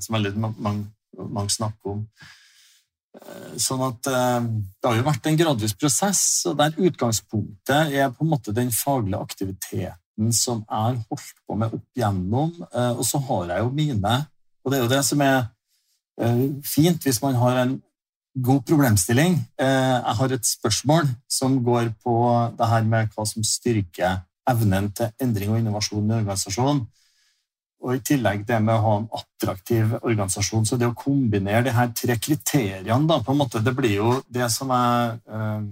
som 0.02 0.18
veldig 0.18 0.34
mange, 0.42 0.82
mange 1.22 1.54
snakker 1.54 1.94
om. 1.94 2.02
Eh, 3.10 3.54
sånn 3.58 3.80
at 3.82 4.06
eh, 4.06 4.44
Det 4.78 4.86
har 4.86 4.98
jo 5.00 5.06
vært 5.08 5.24
en 5.26 5.38
gradvis 5.38 5.74
prosess, 5.78 6.22
og 6.46 6.58
der 6.60 6.76
utgangspunktet 6.78 7.94
er 7.96 8.12
på 8.14 8.24
en 8.24 8.30
måte 8.30 8.54
den 8.54 8.70
faglige 8.74 9.18
aktiviteten 9.18 10.34
som 10.36 10.62
jeg 10.62 10.76
har 10.76 10.98
holdt 11.10 11.40
på 11.48 11.56
med 11.58 11.74
opp 11.74 11.98
igjennom. 11.98 12.52
Eh, 12.70 12.92
og 12.94 13.02
så 13.08 13.20
har 13.26 13.54
jeg 13.54 13.64
jo 13.64 13.72
mine, 13.80 14.14
og 14.62 14.70
det 14.70 14.78
er 14.78 14.84
jo 14.84 14.92
det 14.94 15.04
som 15.08 15.26
er 15.26 15.48
fint 16.68 17.00
hvis 17.06 17.22
man 17.22 17.38
har 17.40 17.62
en 17.62 17.70
god 18.34 18.62
problemstilling. 18.66 19.38
Jeg 19.58 20.14
har 20.18 20.32
et 20.32 20.46
spørsmål 20.46 21.08
som 21.30 21.58
går 21.64 21.90
på 22.04 22.14
det 22.58 22.68
her 22.70 22.84
med 22.86 23.10
hva 23.14 23.26
som 23.26 23.44
styrker 23.44 24.20
evnen 24.50 24.90
til 24.94 25.10
endring 25.22 25.52
og 25.52 25.60
innovasjon 25.60 26.10
i 26.10 26.18
organisasjonen. 26.20 26.84
Og 27.80 27.96
i 27.96 28.02
tillegg 28.04 28.42
det 28.48 28.58
med 28.60 28.74
å 28.74 28.82
ha 28.84 28.96
en 28.98 29.06
attraktiv 29.16 29.94
organisasjon. 30.02 30.66
Så 30.68 30.76
det 30.76 30.90
å 30.90 30.96
kombinere 30.96 31.64
de 31.64 31.72
her 31.72 31.92
tre 31.96 32.16
kriteriene, 32.20 33.06
da, 33.08 33.20
på 33.24 33.32
en 33.32 33.40
måte, 33.40 33.62
det 33.64 33.72
blir 33.76 33.94
jo 33.96 34.10
det 34.28 34.50
som 34.52 34.72
er 34.74 35.16
eh, 35.28 35.70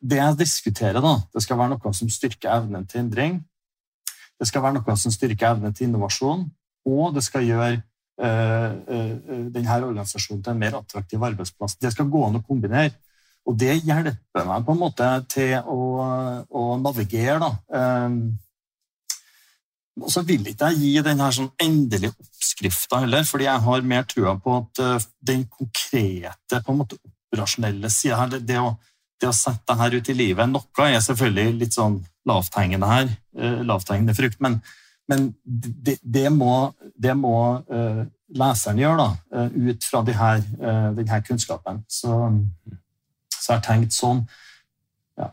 Det 0.00 0.16
jeg 0.16 0.36
diskuterer, 0.40 0.96
da, 1.04 1.18
det 1.28 1.42
skal 1.44 1.58
være 1.60 1.74
noe 1.74 1.90
som 1.92 2.08
styrker 2.08 2.48
evnen 2.54 2.86
til 2.88 3.02
endring. 3.02 3.34
Det 4.40 4.46
skal 4.48 4.62
være 4.64 4.78
noe 4.78 4.94
som 4.96 5.12
styrker 5.12 5.50
evnen 5.50 5.74
til 5.76 5.90
innovasjon, 5.90 6.46
og 6.88 7.14
det 7.14 7.20
skal 7.26 7.44
gjøre 7.44 7.74
eh, 7.74 7.76
eh, 7.76 7.89
denne 8.20 9.76
organisasjonen 9.80 10.42
til 10.44 10.52
en 10.52 10.60
mer 10.60 10.76
attraktiv 10.76 11.22
arbeidsplass. 11.24 11.78
Det 11.80 11.92
skal 11.94 12.10
gå 12.12 12.26
an 12.26 12.36
å 12.40 12.44
kombinere. 12.44 12.92
Og 13.48 13.56
det 13.58 13.78
hjelper 13.80 14.46
meg 14.46 14.66
på 14.66 14.74
en 14.74 14.80
måte 14.82 15.08
til 15.32 15.56
å, 15.64 15.78
å 16.44 16.64
navigere. 16.82 17.38
da. 17.40 17.50
Eh, 17.80 18.10
og 20.00 20.12
så 20.12 20.22
vil 20.26 20.46
ikke 20.48 20.70
jeg 20.70 20.80
gi 20.80 21.04
den 21.04 21.20
her 21.20 21.34
sånn 21.34 21.50
endelige 21.60 22.12
oppskrifta 22.14 23.02
heller, 23.02 23.24
fordi 23.28 23.48
jeg 23.48 23.64
har 23.66 23.88
mer 23.88 24.06
trua 24.08 24.36
på 24.40 24.60
at 24.60 24.80
den 25.32 25.42
konkrete, 25.50 26.60
på 26.60 26.72
en 26.72 26.78
måte 26.78 27.00
operasjonelle 27.00 27.90
sida 27.92 28.20
her, 28.22 28.30
det, 28.32 28.40
det, 28.48 28.60
å, 28.62 28.70
det, 29.20 29.28
å, 29.28 29.34
sette 29.36 29.66
det 29.66 29.78
her 29.82 29.96
ut 29.98 30.08
i 30.08 30.16
livet 30.16 30.48
Noe 30.48 30.86
er 30.86 31.02
selvfølgelig 31.04 31.58
litt 31.60 31.76
sånn 31.76 31.98
lavthengende 32.28 32.88
her, 32.88 33.12
lavthengende 33.66 34.16
frukt, 34.16 34.40
men, 34.40 34.60
men 35.10 35.30
det, 35.44 35.98
det, 36.02 36.28
må, 36.32 36.70
det 36.94 37.16
må 37.18 37.36
uh, 37.66 38.04
leseren 38.38 38.78
gjøre, 38.78 39.06
da, 39.08 39.46
ut 39.50 39.86
fra 39.90 40.04
de 40.06 40.14
her, 40.14 40.44
denne 40.94 41.16
kunnskapen. 41.26 41.80
Så, 41.90 42.14
så 43.34 43.52
jeg 43.52 43.56
har 43.58 43.64
tenkt 43.66 43.96
sånn. 43.96 44.20
Ja. 45.18 45.32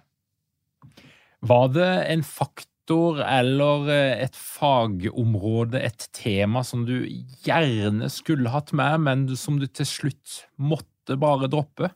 Var 1.46 1.68
det 1.76 1.92
en 2.16 2.26
faktor 2.26 3.22
eller 3.22 3.90
eh, 3.92 4.24
et 4.26 4.36
fagområde, 4.36 5.82
et 5.84 6.08
tema 6.16 6.64
som 6.66 6.86
du 6.88 7.06
gjerne 7.46 8.10
skulle 8.10 8.54
hatt 8.54 8.74
med, 8.74 9.02
men 9.04 9.26
som 9.38 9.60
du 9.60 9.68
til 9.68 9.86
slutt 9.86 10.42
måtte 10.58 11.20
bare 11.20 11.52
droppe? 11.52 11.92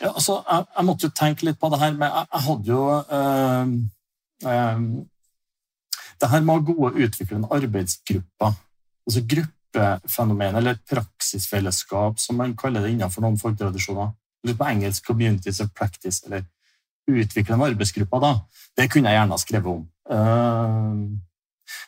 Ja, 0.00 0.10
altså, 0.10 0.40
jeg, 0.48 0.66
jeg 0.76 0.88
måtte 0.88 1.06
jo 1.06 1.14
tenke 1.14 1.46
litt 1.46 1.60
på 1.60 1.70
det 1.70 1.78
her, 1.84 1.92
men 1.94 2.08
jeg, 2.08 2.30
jeg 2.32 2.46
hadde 2.48 2.72
jo 2.72 2.84
øh, 2.98 3.74
øh, 4.50 4.86
Det 6.20 6.30
her 6.30 6.40
med 6.44 6.64
gode 6.66 6.94
utviklende 7.04 7.50
arbeidsgrupper, 7.50 8.54
altså 9.06 9.22
gruppefenomen, 9.28 10.56
eller 10.56 10.78
praksisfellesskap, 10.90 12.18
som 12.18 12.36
man 12.36 12.56
kaller 12.56 12.84
det 12.84 12.94
innenfor 12.94 13.24
noen 13.24 13.38
folketradisjoner, 13.40 14.12
Eller 14.44 14.56
på 14.56 14.64
engelsk 14.64 15.06
'communities 15.08 15.60
of 15.60 15.70
practice', 15.72 16.24
eller 16.26 16.44
utviklende 17.08 17.64
arbeidsgrupper, 17.64 18.20
da, 18.20 18.40
det 18.76 18.90
kunne 18.90 19.08
jeg 19.08 19.16
gjerne 19.16 19.32
ha 19.32 19.38
skrevet 19.38 19.66
om. 19.66 19.88
Eh, 20.10 20.94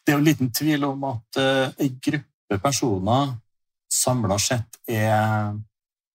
det 0.07 0.13
er 0.13 0.17
jo 0.17 0.19
en 0.19 0.25
liten 0.25 0.51
tvil 0.51 0.85
om 0.85 1.05
at 1.05 1.37
ei 1.37 1.87
en 1.87 2.01
gruppe 2.01 2.59
personer 2.63 3.37
samla 3.93 4.39
sett 4.39 4.79
er 4.89 5.55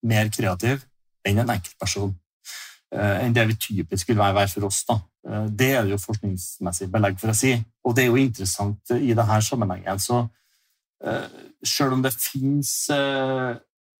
mer 0.03 0.29
kreativ 0.33 0.85
enn 1.27 1.41
en 1.43 1.53
enkeltperson. 1.53 2.13
Eh, 2.91 3.17
enn 3.23 3.35
det 3.35 3.47
vi 3.47 3.59
typisk 3.67 4.09
vil 4.11 4.19
være 4.19 4.47
for 4.51 4.67
oss. 4.67 4.83
Da. 4.87 4.99
Det 5.21 5.67
er 5.69 5.83
det 5.85 5.93
jo 5.93 6.01
forskningsmessig 6.01 6.87
belegg 6.89 7.19
for 7.21 7.29
å 7.29 7.37
si. 7.37 7.51
Og 7.85 7.93
det 7.93 8.03
er 8.03 8.07
jo 8.09 8.17
interessant 8.17 8.93
i 8.95 9.11
denne 9.13 9.37
sammenhengen. 9.45 9.99
Så 10.01 10.23
selv 11.61 11.93
om 11.93 12.01
det 12.01 12.13
finnes 12.15 12.71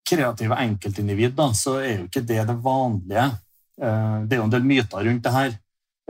kreative 0.10 0.58
enkeltindivid, 0.66 1.38
så 1.54 1.76
er 1.78 2.00
jo 2.00 2.08
ikke 2.08 2.26
det 2.26 2.40
det 2.50 2.58
vanlige. 2.66 3.28
Det 3.78 4.34
er 4.34 4.42
jo 4.42 4.48
en 4.48 4.56
del 4.56 4.66
myter 4.66 5.06
rundt 5.06 5.24
det 5.28 5.36
her 5.36 5.54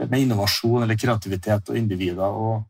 med 0.08 0.20
innovasjon 0.20 0.82
eller 0.82 0.98
kreativitet 0.98 1.70
og 1.70 1.76
individer. 1.76 2.22
og 2.22 2.62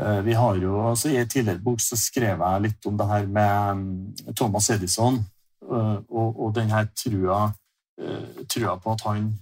eh, 0.00 0.20
vi 0.20 0.34
har 0.34 0.56
jo, 0.56 0.88
altså 0.90 1.08
I 1.08 1.16
en 1.16 1.28
tidligere 1.28 1.62
bok 1.62 1.80
så 1.80 1.96
skrev 1.96 2.40
jeg 2.40 2.62
litt 2.62 2.86
om 2.86 2.96
det 2.96 3.06
her 3.06 3.26
med 3.26 3.76
mm, 3.76 4.34
Thomas 4.36 4.70
Edison 4.70 5.18
eh, 5.62 5.96
og, 6.08 6.40
og 6.40 6.54
den 6.54 6.70
her 6.70 6.88
trua, 6.96 7.52
eh, 8.00 8.44
trua 8.48 8.76
på 8.76 8.92
at 8.92 9.06
han, 9.06 9.32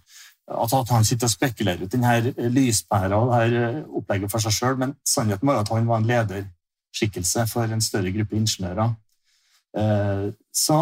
at 0.49 0.91
han 0.93 1.05
sitter 1.07 1.29
og 1.29 1.33
spekulerer 1.33 1.85
ut 1.85 1.93
denne 1.93 2.51
lyspæra 2.53 3.17
og 3.17 3.33
dette 3.33 3.85
opplegget 3.89 4.33
for 4.33 4.45
seg 4.45 4.53
sjøl, 4.53 4.77
men 4.81 4.95
sannheten 5.09 5.49
var 5.49 5.63
at 5.63 5.73
han 5.73 5.89
var 5.89 6.03
en 6.03 6.09
lederskikkelse 6.09 7.47
for 7.49 7.73
en 7.73 7.85
større 7.85 8.13
gruppe 8.13 8.37
ingeniører. 8.37 8.93
Så 10.53 10.79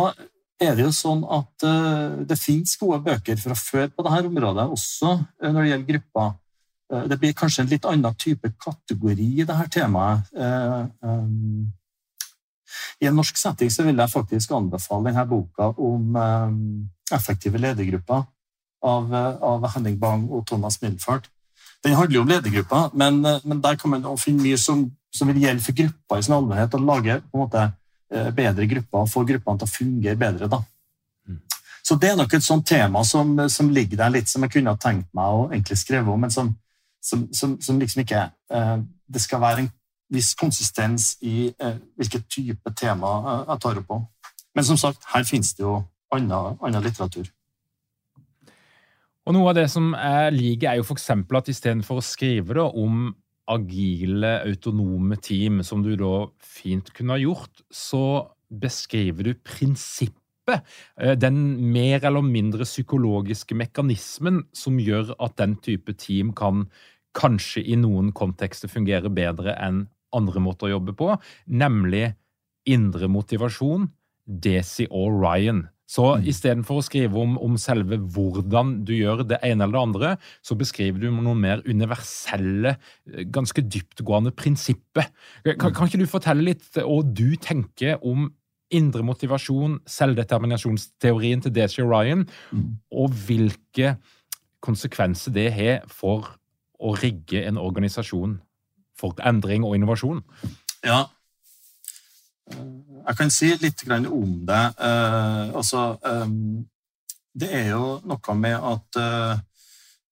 er 0.62 0.76
det 0.76 0.84
jo 0.84 0.92
sånn 0.94 1.22
at 1.26 1.66
uh, 1.66 2.22
det 2.28 2.38
finnes 2.38 2.76
gode 2.78 3.00
bøker 3.06 3.38
fra 3.40 3.54
før 3.58 3.88
på 3.90 4.04
dette 4.06 4.28
området, 4.28 4.66
også 4.70 5.14
når 5.42 5.60
det 5.60 5.70
gjelder 5.70 5.92
grupper. 5.92 6.34
Det 7.08 7.16
blir 7.22 7.32
kanskje 7.32 7.62
en 7.64 7.70
litt 7.70 7.86
annen 7.88 8.18
type 8.20 8.50
kategori 8.60 9.28
i 9.40 9.46
dette 9.48 9.68
temaet. 9.72 10.26
I 13.00 13.08
en 13.08 13.16
norsk 13.16 13.38
setting 13.40 13.72
så 13.72 13.86
vil 13.86 13.96
jeg 13.96 14.12
faktisk 14.12 14.52
anbefale 14.52 15.08
denne 15.08 15.24
boka 15.30 15.70
om 15.80 16.18
effektive 17.16 17.62
ledergrupper 17.62 18.26
av, 18.82 19.12
av, 19.14 19.68
Henning 19.74 19.98
Bang 20.00 20.26
og 20.30 20.46
Thomas 20.46 20.80
Milfart. 20.82 21.28
Den 21.82 21.96
handler 21.98 22.16
jo 22.16 22.24
om 22.24 22.30
ledergruppa, 22.30 22.88
men, 22.94 23.22
men 23.22 23.62
der 23.62 23.78
kan 23.78 23.90
man 23.90 24.04
finne 24.18 24.42
mye 24.42 24.58
som, 24.58 24.84
som 25.14 25.30
vil 25.30 25.40
gjelde 25.42 25.64
for 25.64 25.76
grupper 25.78 26.18
i 26.20 26.26
sin 26.26 26.34
allmennhet, 26.36 26.74
og 26.78 26.86
lage 26.86 27.20
på 27.26 27.38
en 27.38 27.44
måte 27.44 27.64
Eh, 28.12 28.30
bedre 28.30 28.66
grupper 28.66 29.06
og 29.06 29.08
få 29.08 29.22
gruppene 29.24 29.60
til 29.60 29.68
å 29.68 29.72
fungere 29.72 30.18
bedre. 30.20 30.48
Da. 30.52 30.58
Mm. 31.28 31.38
Så 31.82 31.96
det 31.96 32.10
er 32.10 32.16
nok 32.18 32.34
et 32.36 32.44
sånt 32.44 32.66
tema 32.68 33.00
som, 33.08 33.30
som, 33.48 33.70
ligger 33.72 34.02
der 34.02 34.12
litt, 34.12 34.28
som 34.28 34.44
jeg 34.44 34.52
kunne 34.52 34.74
ha 34.74 34.80
tenkt 34.80 35.08
meg 35.16 35.32
å 35.32 35.46
egentlig 35.48 35.78
skrive 35.80 36.12
om, 36.12 36.20
men 36.20 36.34
som, 36.34 36.50
som, 37.00 37.22
som 37.32 37.78
liksom 37.80 38.04
ikke 38.04 38.26
eh, 38.52 38.76
Det 39.12 39.20
skal 39.20 39.40
være 39.40 39.64
en 39.64 39.70
viss 40.12 40.34
konsistens 40.36 41.14
i 41.20 41.48
eh, 41.58 41.78
hvilket 41.96 42.28
type 42.28 42.74
tema 42.76 43.14
eh, 43.20 43.40
jeg 43.54 43.64
tar 43.64 43.80
opp 43.80 43.88
på. 43.88 44.00
Men 44.54 44.68
som 44.68 44.76
sagt, 44.76 45.08
her 45.14 45.24
finnes 45.24 45.54
det 45.56 45.64
jo 45.64 45.78
annen 46.12 46.84
litteratur. 46.84 47.32
Og 49.22 49.36
Noe 49.36 49.52
av 49.52 49.58
det 49.58 49.68
som 49.70 49.92
jeg 49.94 50.34
liker, 50.34 50.72
er 50.72 50.80
jo 50.80 50.86
f.eks. 50.86 51.10
at 51.14 51.50
istedenfor 51.52 52.00
å 52.00 52.04
skrive 52.04 52.56
da, 52.58 52.64
om 52.66 53.12
agile, 53.52 54.40
autonome 54.48 55.18
team, 55.22 55.60
som 55.66 55.82
du 55.84 55.94
da 55.98 56.26
fint 56.42 56.90
kunne 56.94 57.14
ha 57.14 57.22
gjort, 57.22 57.62
så 57.70 58.32
beskriver 58.52 59.30
du 59.30 59.32
prinsippet, 59.46 60.66
eh, 60.98 61.14
den 61.14 61.38
mer 61.72 62.02
eller 62.04 62.24
mindre 62.26 62.66
psykologiske 62.66 63.54
mekanismen 63.54 64.42
som 64.52 64.80
gjør 64.82 65.14
at 65.22 65.38
den 65.38 65.54
type 65.62 65.94
team 65.94 66.32
kan 66.34 66.66
kanskje 67.14 67.62
i 67.62 67.76
noen 67.78 68.10
kontekster 68.16 68.70
fungere 68.72 69.12
bedre 69.12 69.54
enn 69.60 69.84
andre 70.12 70.42
måter 70.42 70.68
å 70.68 70.74
jobbe 70.76 70.96
på, 70.98 71.12
nemlig 71.46 72.10
indre 72.68 73.08
motivasjon, 73.10 73.86
Desi 74.26 74.86
og 74.90 75.22
Ryan. 75.22 75.64
Så 75.92 76.04
mm. 76.16 76.26
istedenfor 76.32 76.80
å 76.80 76.84
skrive 76.86 77.20
om, 77.20 77.36
om, 77.42 77.56
selve 77.60 77.98
hvordan 78.14 78.78
du 78.86 78.94
gjør 78.96 79.24
det 79.28 79.40
ene 79.44 79.66
eller 79.66 79.76
det 79.76 79.82
andre, 79.82 80.12
så 80.44 80.56
beskriver 80.58 81.02
du 81.02 81.10
noen 81.12 81.40
mer 81.42 81.64
universelle, 81.68 82.76
eh, 83.10 83.24
ganske 83.32 83.64
dyptgående 83.66 84.32
prinsipper. 84.36 85.10
Kan, 85.52 85.74
kan 85.74 85.90
ikke 85.90 86.00
du 86.00 86.08
fortelle 86.10 86.46
litt 86.46 86.64
hva 86.78 87.02
du 87.04 87.34
tenker 87.40 88.00
om 88.00 88.30
indre 88.72 89.04
motivasjon, 89.04 89.82
selvdeterminasjonsteorien 89.84 91.42
til 91.44 91.52
DC 91.52 91.82
Ryan, 91.84 92.24
og 92.88 93.18
hvilke 93.26 93.96
konsekvenser 94.64 95.34
det 95.34 95.50
har 95.52 95.82
for 95.92 96.30
å 96.80 96.94
rigge 96.96 97.42
en 97.44 97.60
organisasjon 97.60 98.38
for 98.98 99.18
endring 99.28 99.66
og 99.66 99.76
innovasjon? 99.76 100.22
Ja, 100.86 101.04
jeg 102.50 103.16
kan 103.18 103.30
si 103.30 103.52
litt 103.62 103.84
om 103.90 104.34
det. 104.46 104.64
Uh, 104.78 105.54
altså, 105.58 105.96
det 107.32 107.48
er 107.48 107.70
jo 107.72 108.00
noe 108.04 108.34
med 108.36 108.58
at 108.58 109.00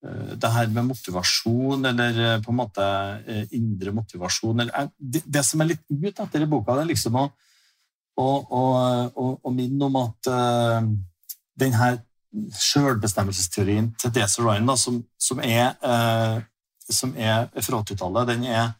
Eh, 0.07 0.37
det 0.41 0.49
her 0.49 0.69
med 0.73 0.89
motivasjon, 0.89 1.85
eller 1.85 2.21
eh, 2.25 2.43
på 2.43 2.53
en 2.53 2.57
måte 2.57 2.85
eh, 3.29 3.45
indre 3.53 3.93
motivasjon 3.93 4.63
det, 4.97 5.43
som 5.45 5.61
er 5.61 5.75
litt 5.75 5.83
ut 5.93 6.23
etter 6.25 6.41
i 6.41 6.49
boka, 6.49 6.79
det 6.79 6.87
er 6.87 6.93
liksom 6.95 7.19
å, 7.21 7.27
å, 8.17 8.29
å, 8.57 9.27
å 9.45 9.53
minne 9.53 9.91
om 9.91 9.99
at 10.01 10.31
den 11.61 11.77
her 11.77 12.01
sjølbestemmelsesteorien 12.57 13.91
til 14.01 14.13
Deser 14.17 14.47
Ryan, 14.47 14.71
da, 14.71 14.79
som, 14.81 15.03
som, 15.21 15.41
er, 15.45 15.75
uh, 15.85 16.39
som 16.89 17.13
er 17.19 17.49
fra 17.59 17.81
80-tallet, 17.83 18.29
den 18.31 18.45
er, 18.49 18.71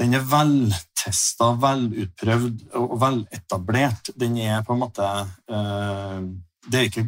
den 0.00 0.16
er 0.16 0.24
veltesta, 0.24 1.52
velutprøvd 1.60 2.64
og 2.80 2.96
veletablert. 3.00 4.14
Den 4.16 4.38
er 4.40 4.64
på 4.66 4.74
en 4.76 4.82
måte 4.82 5.10
uh, 5.52 6.22
er 6.70 6.88
ikke, 6.88 7.06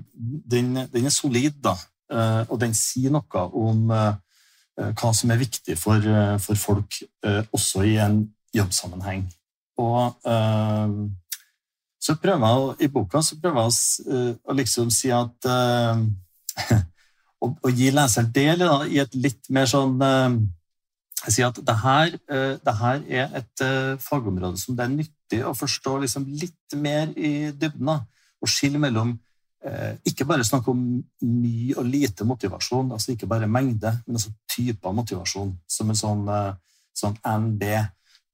den, 0.51 0.75
den, 0.93 1.07
er 1.07 1.15
solid, 1.15 1.53
da. 1.63 1.75
Eh, 2.13 2.43
og 2.51 2.61
den 2.61 2.75
sier 2.77 3.13
noe 3.15 3.45
om 3.57 3.91
eh, 3.95 4.15
hva 4.77 5.13
som 5.17 5.31
er 5.33 5.41
viktig 5.41 5.77
for, 5.79 6.03
eh, 6.03 6.37
for 6.43 6.59
folk, 6.59 7.01
også 7.55 7.85
i 7.89 7.97
en 8.03 8.21
jobbsammenheng. 8.55 9.25
Og 9.83 10.15
så 12.05 12.15
prøver 12.21 12.45
jeg, 12.47 12.75
I 12.85 12.89
boka 12.93 13.23
prøver 13.41 13.65
jeg 13.65 14.37
å 14.45 14.55
liksom 14.55 14.91
si 14.95 15.11
at 15.11 15.49
å, 17.43 17.49
å, 17.49 17.73
gi 17.73 17.89
leseren 17.91 18.31
del 18.35 18.63
i 18.93 19.01
et 19.03 19.17
litt 19.19 19.49
mer 19.51 19.67
sånn 19.67 19.97
sier 21.23 21.49
at 21.49 21.61
det 21.65 21.75
her, 21.81 22.17
det 22.61 22.75
her, 22.81 23.03
er 23.09 23.37
et 23.39 23.63
fagområde 24.03 24.59
som 24.61 24.77
det 24.77 24.85
er 24.85 24.93
nyttig 24.93 25.41
å 25.47 25.55
forstå 25.57 25.95
liksom 26.03 26.27
litt 26.29 26.77
mer 26.77 27.13
i 27.17 27.53
dybden. 27.55 27.93
Og 28.45 28.51
skille 28.51 28.81
mellom 28.83 29.15
Eh, 29.65 29.97
ikke 30.05 30.27
bare 30.29 30.45
snakke 30.45 30.69
om 30.71 30.81
mye 31.25 31.77
og 31.81 31.87
lite 31.89 32.25
motivasjon, 32.29 32.91
altså 32.93 33.15
ikke 33.15 33.27
bare 33.27 33.49
mengde, 33.49 33.95
men 34.07 34.19
også 34.19 34.33
typer 34.51 34.93
motivasjon, 34.93 35.55
som 35.69 35.91
en 35.91 35.97
sånn, 35.97 36.29
eh, 36.29 36.53
sånn 36.95 37.17
NB. 37.25 37.63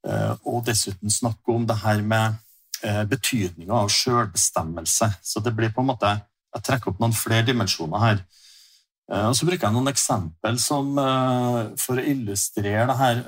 Eh, 0.09 0.35
og 0.45 0.65
dessuten 0.67 1.11
snakke 1.11 1.55
om 1.55 1.67
det 1.67 1.77
her 1.77 2.03
med 2.03 2.35
betydninga 2.81 3.75
av 3.77 3.91
sjølbestemmelse. 3.93 5.11
Så 5.23 5.43
det 5.45 5.53
blir 5.53 5.69
på 5.69 5.83
en 5.83 5.91
måte 5.93 6.23
Jeg 6.53 6.63
trekker 6.65 6.89
opp 6.89 6.99
noen 6.99 7.13
flere 7.13 7.45
dimensjoner 7.47 8.01
her. 8.01 8.25
Og 9.11 9.33
så 9.35 9.47
bruker 9.47 9.67
jeg 9.67 9.75
noen 9.75 9.91
eksempel 9.91 10.59
som, 10.63 10.93
for 11.83 11.99
å 11.99 12.05
illustrere 12.13 12.85
det 12.87 12.95
her. 12.95 13.23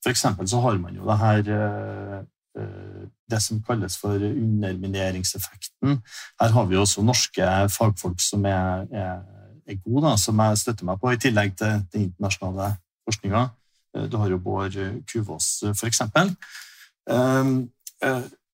For 0.00 0.12
eksempel 0.14 0.48
så 0.48 0.62
har 0.64 0.78
man 0.80 0.96
jo 0.96 1.04
det 1.04 1.16
her 1.20 1.50
det 3.30 3.40
som 3.42 3.60
kalles 3.66 3.96
for 4.00 4.14
undermineringseffekten. 4.14 6.00
Her 6.40 6.56
har 6.56 6.66
vi 6.66 6.76
også 6.76 7.04
norske 7.06 7.46
fagfolk 7.70 8.20
som 8.22 8.44
er, 8.48 8.86
er, 8.90 9.20
er 9.66 9.78
gode, 9.84 10.04
da, 10.08 10.16
som 10.18 10.40
jeg 10.42 10.58
støtter 10.64 10.88
meg 10.88 11.00
på, 11.00 11.12
i 11.12 11.20
tillegg 11.20 11.54
til 11.58 11.84
den 11.92 12.08
internasjonale 12.08 12.72
forskninga. 13.08 13.46
Eh, 13.96 14.06
du 14.10 14.18
har 14.20 14.32
jo 14.32 14.42
Bård 14.42 14.76
Kuvås, 15.10 15.52
f.eks. 15.74 16.02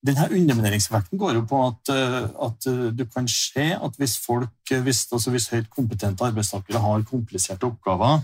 Eh, 0.06 0.14
denne 0.14 0.28
undermineringseffekten 0.30 1.18
går 1.18 1.34
jo 1.40 1.44
på 1.50 1.60
at, 1.66 1.92
eh, 1.94 2.22
at, 2.46 2.68
du 2.96 3.04
kan 3.10 3.28
se 3.28 3.68
at 3.74 4.00
hvis 4.00 4.16
folk, 4.22 4.74
hvis, 4.86 5.06
altså 5.12 5.34
hvis 5.34 5.50
høyt 5.52 5.70
kompetente 5.70 6.24
arbeidstakere 6.24 6.82
har 6.82 7.06
kompliserte 7.10 7.66
oppgaver, 7.66 8.20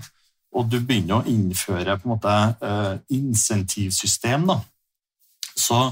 og 0.53 0.69
du 0.69 0.79
begynner 0.81 1.23
å 1.23 1.29
innføre 1.29 1.97
på 1.99 2.09
en 2.09 2.13
måte 2.13 2.33
insentivsystem, 3.09 4.45
da, 4.51 4.59
så 5.57 5.87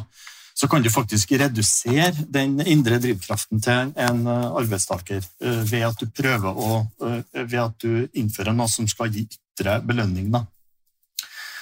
så 0.61 0.69
kan 0.69 0.83
du 0.83 0.91
faktisk 0.93 1.33
redusere 1.41 2.27
den 2.29 2.59
indre 2.61 2.99
drivkraften 3.01 3.63
til 3.65 3.93
en 3.97 4.27
eh, 4.29 4.47
arbeidstaker 4.61 5.23
eh, 5.23 5.61
ved 5.71 5.87
at 5.89 6.01
du 6.01 6.11
prøver 6.13 6.59
å 6.67 6.81
eh, 7.07 7.45
ved 7.47 7.61
at 7.63 7.77
du 7.81 8.09
innfører 8.21 8.53
noe 8.57 8.69
som 8.69 8.89
skal 8.91 9.09
gi 9.15 9.25
ytre 9.25 9.79
belønning. 9.87 10.29
Da. 10.35 10.45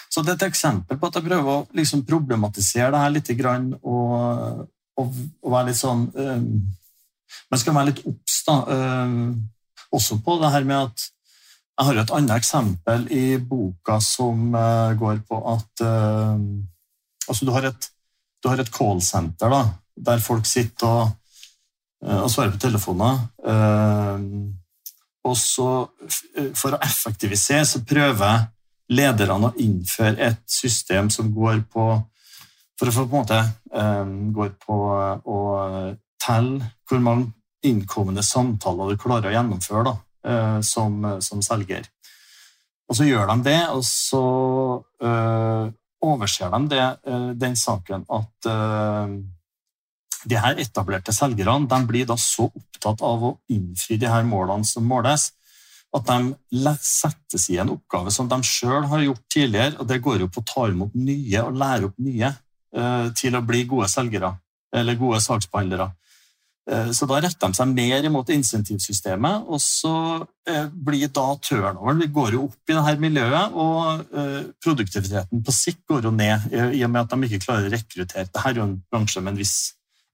Så 0.09 0.23
det 0.25 0.33
er 0.33 0.39
et 0.39 0.49
eksempel 0.49 0.99
på 0.99 1.11
at 1.11 1.19
jeg 1.19 1.27
prøver 1.27 1.53
å 1.53 1.67
liksom 1.77 2.05
problematisere 2.09 2.91
det 2.95 3.03
her 3.03 3.15
litt 3.15 3.31
og, 3.83 4.65
og, 4.97 5.21
og, 5.43 5.53
være 5.53 5.69
litt 5.69 5.81
sånn 5.81 6.07
Man 7.51 7.61
skal 7.61 7.77
være 7.77 7.91
litt 7.91 8.01
obs 8.09 8.39
også 9.93 10.19
på 10.25 10.39
det 10.41 10.53
her 10.55 10.65
med 10.65 10.89
at 10.89 11.05
Jeg 11.79 11.87
har 11.87 12.01
et 12.01 12.15
annet 12.17 12.37
eksempel 12.41 13.05
i 13.13 13.37
boka 13.37 13.99
som 14.01 14.57
går 14.97 15.21
på 15.29 15.43
at 15.53 15.85
Altså, 17.29 17.45
du 17.45 17.53
har 17.53 17.69
et 17.69 17.91
du 18.43 18.49
har 18.51 18.61
et 18.63 18.71
callsenter 18.73 19.51
da, 19.51 19.63
der 20.09 20.23
folk 20.23 20.47
sitter 20.47 20.87
og, 20.87 21.09
eh, 22.05 22.21
og 22.21 22.31
svarer 22.31 22.55
på 22.55 22.63
telefoner. 22.63 23.25
Og 25.29 25.37
så, 25.37 25.89
eh, 26.37 26.53
for 26.55 26.77
å 26.77 26.83
effektivisere, 26.83 27.67
så 27.67 27.83
prøver 27.85 28.47
lederne 28.89 29.51
å 29.51 29.57
innføre 29.61 30.17
et 30.31 30.43
system 30.49 31.11
som 31.13 31.33
går 31.35 31.65
på 31.73 31.91
For 32.79 32.89
å 32.89 32.95
få 32.95 33.03
på 33.11 33.17
en 33.17 33.23
måte 33.25 33.39
går 34.33 34.51
på 34.63 34.75
å 35.35 35.39
telle 36.23 36.69
hvor 36.87 37.01
mange 37.03 37.33
innkommende 37.67 38.23
samtaler 38.23 38.93
du 38.93 39.01
klarer 39.03 39.33
å 39.33 39.33
gjennomføre 39.35 39.83
da, 39.89 39.95
som, 40.63 41.03
som 41.19 41.43
selger. 41.43 41.89
Og 42.87 42.95
så 42.95 43.09
gjør 43.09 43.27
de 43.33 43.37
det, 43.49 43.59
og 43.75 43.83
så 43.83 44.23
overser 46.05 46.51
de 46.51 46.69
det, 46.69 46.87
eh, 47.07 47.31
den 47.35 47.57
saken 47.57 48.07
at 48.09 48.49
uh, 48.49 49.09
de 50.25 50.39
her 50.39 50.59
etablerte 50.61 51.15
selgerne 51.15 51.83
blir 51.87 52.07
da 52.07 52.17
så 52.19 52.49
opptatt 52.49 53.03
av 53.03 53.25
å 53.25 53.37
innfri 53.55 53.99
de 53.99 54.11
her 54.11 54.27
målene 54.27 54.67
som 54.67 54.87
måles, 54.87 55.33
at 55.97 56.05
de 56.11 56.75
settes 56.85 57.47
i 57.53 57.57
en 57.63 57.73
oppgave 57.73 58.13
som 58.13 58.29
de 58.29 58.39
sjøl 58.45 58.85
har 58.91 59.05
gjort 59.07 59.25
tidligere, 59.33 59.79
og 59.81 59.89
det 59.89 60.03
går 60.05 60.25
jo 60.25 60.29
på 60.33 60.43
å 60.43 60.49
ta 60.49 60.67
imot 60.69 60.97
nye 60.99 61.45
og 61.47 61.57
lære 61.57 61.89
opp 61.89 62.03
nye 62.05 62.33
uh, 62.77 63.09
til 63.17 63.39
å 63.39 63.45
bli 63.47 63.63
gode 63.71 63.89
selgere 63.89 64.35
eller 64.77 65.01
gode 65.01 65.23
saksbehandlere. 65.25 65.89
Eh, 66.69 66.91
så 66.93 67.07
da 67.09 67.21
retter 67.23 67.49
de 67.49 67.57
seg 67.57 67.71
mer 67.73 68.05
imot 68.05 68.29
insentivsystemet, 68.33 69.47
og 69.49 69.61
så 69.63 69.95
eh, 70.49 70.67
blir 70.69 71.09
da 71.15 71.31
turnoveren 71.41 72.03
Vi 72.03 72.11
går 72.13 72.37
jo 72.37 72.45
opp 72.51 72.73
i 72.73 72.77
dette 72.77 73.01
miljøet, 73.01 73.57
og 73.57 74.13
eh, 74.13 74.51
produktiviteten 74.65 75.45
på 75.45 75.55
sikt 75.55 75.87
går 75.89 76.11
jo 76.11 76.13
ned 76.13 76.53
i 76.77 76.85
og 76.85 76.93
med 76.93 77.07
at 77.07 77.15
de 77.15 77.29
ikke 77.29 77.47
klarer 77.47 77.71
å 77.71 77.73
rekruttere. 77.73 78.29
Dette 78.29 78.45
er 78.45 78.61
jo 78.61 78.67
en 78.67 78.77
bransje 78.91 79.23
med 79.25 79.33
en 79.33 79.41
viss, 79.41 79.57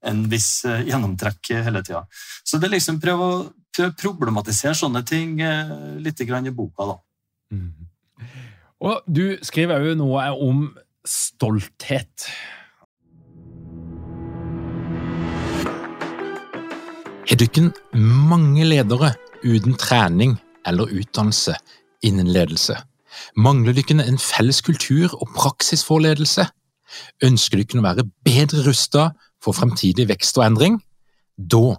en 0.07 0.23
viss 0.31 0.51
gjennomtrekk 0.65 1.55
hele 1.67 1.83
tida. 1.83 2.05
Så 2.47 2.61
det 2.61 2.69
er 2.69 2.77
liksom 2.77 3.03
prøve 3.03 3.31
å 3.31 3.45
problematisere 4.01 4.75
sånne 4.79 5.03
ting 5.07 5.39
litt 6.03 6.21
i 6.21 6.51
boka, 6.55 6.87
da. 6.87 6.97
Mm. 7.55 7.73
Og 8.85 9.07
du 9.07 9.39
skriver 9.43 9.81
jo 9.89 9.95
noe 9.97 10.27
om 10.45 10.67
stolthet. 11.09 12.27
Har 17.25 17.41
dere 17.41 17.71
mange 17.97 18.67
ledere 18.69 19.15
uten 19.45 19.75
trening 19.81 20.37
eller 20.69 20.93
utdannelse 20.93 21.57
innen 22.05 22.29
ledelse? 22.31 22.77
Mangler 23.37 23.73
dere 23.75 24.05
en 24.05 24.21
felles 24.21 24.61
kultur 24.63 25.15
og 25.17 25.33
praksis 25.35 25.85
for 25.87 26.05
ledelse? 26.05 26.47
Ønsker 27.25 27.63
dere 27.63 27.81
å 27.81 27.87
være 27.89 28.07
bedre 28.27 28.67
rustet 28.69 29.17
for 29.43 29.57
fremtidig 29.57 30.07
vekst 30.13 30.39
og 30.39 30.47
endring? 30.47 30.79
Da 31.35 31.79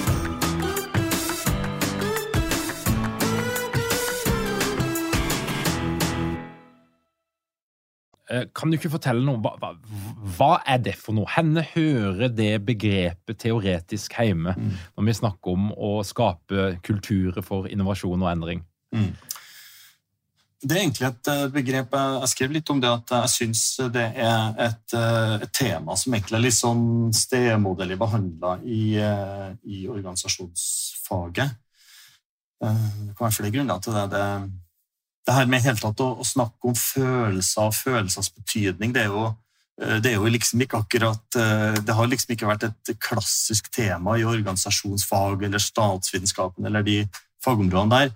kan 8.55 8.71
du 8.71 8.77
ikke 8.77 8.93
fortelle 8.93 9.23
noe? 9.25 9.41
Hva, 9.43 9.55
hva, 9.59 9.73
hva, 10.37 10.51
er 10.69 10.79
det 10.85 10.95
for 10.99 11.17
noe? 11.17 11.29
Henne 11.35 11.63
hører 11.73 12.31
det 12.31 12.53
begrepet 12.67 13.41
teoretisk 13.43 14.15
hjemme 14.19 14.55
mm. 14.57 14.71
når 14.95 15.09
vi 15.09 15.17
snakker 15.19 15.57
om 15.57 15.71
å 15.75 15.91
skape 16.07 16.75
kulturer 16.85 17.43
for 17.45 17.67
innovasjon 17.71 18.23
og 18.23 18.31
endring? 18.31 18.63
Mm. 18.95 19.11
Det 20.61 20.75
er 20.75 20.83
egentlig 20.83 21.07
et 21.07 21.29
eh, 21.31 21.47
begrep 21.49 21.95
Jeg 21.97 22.29
skrev 22.29 22.51
litt 22.53 22.69
om 22.69 22.81
det 22.81 22.89
at 22.91 23.13
jeg 23.15 23.33
syns 23.33 23.63
det 23.93 24.03
er 24.13 24.59
et, 24.61 24.93
eh, 24.93 25.35
et, 25.41 25.53
tema 25.57 25.95
som 25.97 26.13
egentlig 26.13 26.37
er 26.37 26.43
litt 26.45 26.57
sånn 26.57 26.83
stemoderlig 27.17 27.97
behandla 27.97 28.59
i, 28.61 28.83
eh, 29.01 29.47
i, 29.65 29.87
organisasjonsfaget. 29.89 31.57
Det 32.61 33.15
kan 33.17 33.25
være 33.25 33.37
flere 33.39 33.53
grunner 33.55 33.81
til 33.81 33.97
det. 33.97 34.03
Det, 34.13 34.25
det 35.27 35.35
her 35.35 35.49
med 35.49 35.63
helt 35.63 35.83
tatt 35.83 36.01
å, 36.01 36.09
å, 36.21 36.25
snakke 36.25 36.71
om 36.71 36.75
følelser 36.77 37.69
og 37.69 37.77
følelsers 37.77 38.31
betydning, 38.35 38.93
det 38.95 39.05
er 39.05 39.13
jo 39.13 39.31
det 39.81 40.11
er 40.11 40.19
jo 40.19 40.29
liksom 40.29 40.61
ikke 40.61 40.77
akkurat 40.83 41.35
Det 41.81 41.93
har 41.95 42.09
liksom 42.11 42.33
ikke 42.35 42.45
vært 42.45 42.65
et 42.67 42.89
klassisk 43.01 43.71
tema 43.73 44.13
i 44.19 44.25
organisasjonsfag 44.27 45.47
eller 45.47 45.63
statsvitenskapen 45.63 46.67
eller 46.69 46.85
de 46.85 46.99
fagområdene 47.41 47.95
der. 47.95 48.11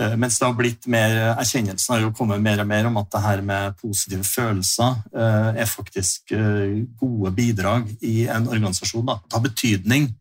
Eh, 0.00 0.16
mens 0.18 0.38
det 0.38 0.46
har 0.46 0.56
blitt 0.58 0.88
mer, 0.90 1.12
erkjennelsen 1.38 1.94
har 1.94 2.00
jo 2.02 2.12
kommet 2.16 2.42
mer 2.42 2.62
og 2.64 2.66
mer 2.66 2.88
om 2.88 2.96
at 2.98 3.12
det 3.14 3.22
her 3.22 3.42
med 3.46 3.76
positive 3.78 4.26
følelser 4.26 4.96
eh, 5.14 5.60
er 5.62 5.70
faktisk 5.70 6.34
eh, 6.34 6.80
gode 6.98 7.30
bidrag 7.36 7.92
i 8.02 8.24
en 8.26 8.48
organisasjon. 8.50 9.06
Det 9.06 9.38
har 9.38 9.44
betydning. 9.44 10.12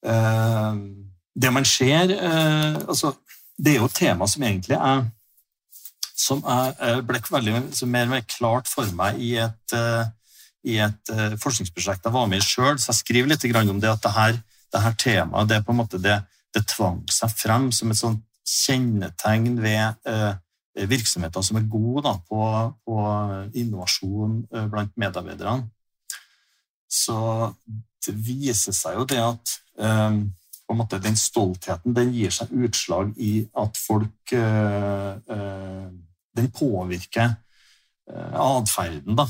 Det 0.00 1.50
man 1.52 1.64
ser 1.68 2.08
altså, 2.88 3.10
Det 3.58 3.74
er 3.74 3.82
jo 3.82 3.88
et 3.90 3.94
tema 3.98 4.24
som 4.26 4.42
egentlig 4.42 4.78
er 4.78 5.02
som 6.20 6.42
er, 6.44 7.00
ble 7.06 7.20
veldig, 7.30 7.54
mer 7.88 8.10
mer 8.10 8.24
klart 8.28 8.68
for 8.68 8.88
meg 8.96 9.20
i 9.24 9.34
et, 9.40 9.74
i 10.68 10.76
et 10.84 11.12
forskningsprosjekt 11.40 12.04
jeg 12.04 12.12
var 12.12 12.28
med 12.28 12.42
i 12.42 12.44
sjøl. 12.44 12.76
Så 12.76 12.90
jeg 12.90 13.00
skriver 13.00 13.30
litt 13.32 13.46
om 13.62 13.80
det 13.80 13.88
at 13.88 14.02
det 14.04 14.12
her, 14.12 14.40
det 14.74 14.82
her 14.84 14.98
temaet 15.00 15.48
det, 15.48 15.62
på 15.64 15.72
en 15.72 15.80
måte, 15.80 16.02
det, 16.02 16.18
det 16.52 16.66
tvang 16.68 17.00
seg 17.12 17.32
frem 17.32 17.70
som 17.72 17.92
et 17.94 18.00
sånt 18.00 18.24
kjennetegn 18.50 19.60
ved 19.62 19.94
eh, 20.08 20.88
virksomheter 20.90 21.44
som 21.44 21.60
er 21.60 21.68
gode 21.70 22.04
da, 22.06 22.16
på, 22.28 22.40
på, 22.86 22.98
innovasjon 23.54 24.42
eh, 24.54 24.66
blant 24.70 24.96
medarbeiderne. 25.00 25.68
Så 26.90 27.16
det 28.06 28.16
viser 28.16 28.74
seg 28.74 28.98
jo 28.98 29.06
det 29.08 29.20
at 29.22 29.56
eh, 29.78 30.20
måte 30.70 31.00
den 31.02 31.18
stoltheten 31.18 31.94
den 31.96 32.12
gir 32.14 32.34
seg 32.34 32.52
utslag 32.54 33.10
i 33.18 33.42
at 33.58 33.78
folk 33.78 34.34
Den 36.40 36.50
påvirker 36.56 37.36
atferden 38.10 39.20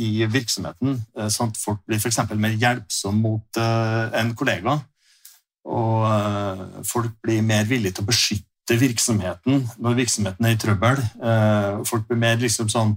i 0.00 0.24
virksomheten, 0.32 0.94
sånn 1.28 1.50
at 1.52 1.58
folk 1.60 1.82
blir 1.84 1.98
f.eks. 2.00 2.22
mer 2.32 2.54
hjelpsomme 2.56 3.20
mot 3.20 3.58
en 3.60 4.30
kollega. 4.38 4.78
Og 5.66 6.06
eh, 6.06 6.84
folk 6.86 7.16
blir 7.22 7.42
mer 7.42 7.66
villige 7.66 7.98
til 7.98 8.06
å 8.06 8.10
beskytte 8.10 8.78
virksomheten 8.78 9.64
når 9.82 9.98
virksomheten 10.00 10.46
er 10.46 10.54
i 10.54 10.60
trøbbel. 10.62 11.02
Eh, 11.02 11.82
folk 11.88 12.06
blir 12.08 12.20
mer 12.22 12.38
liksom 12.42 12.70
sånn 12.70 12.94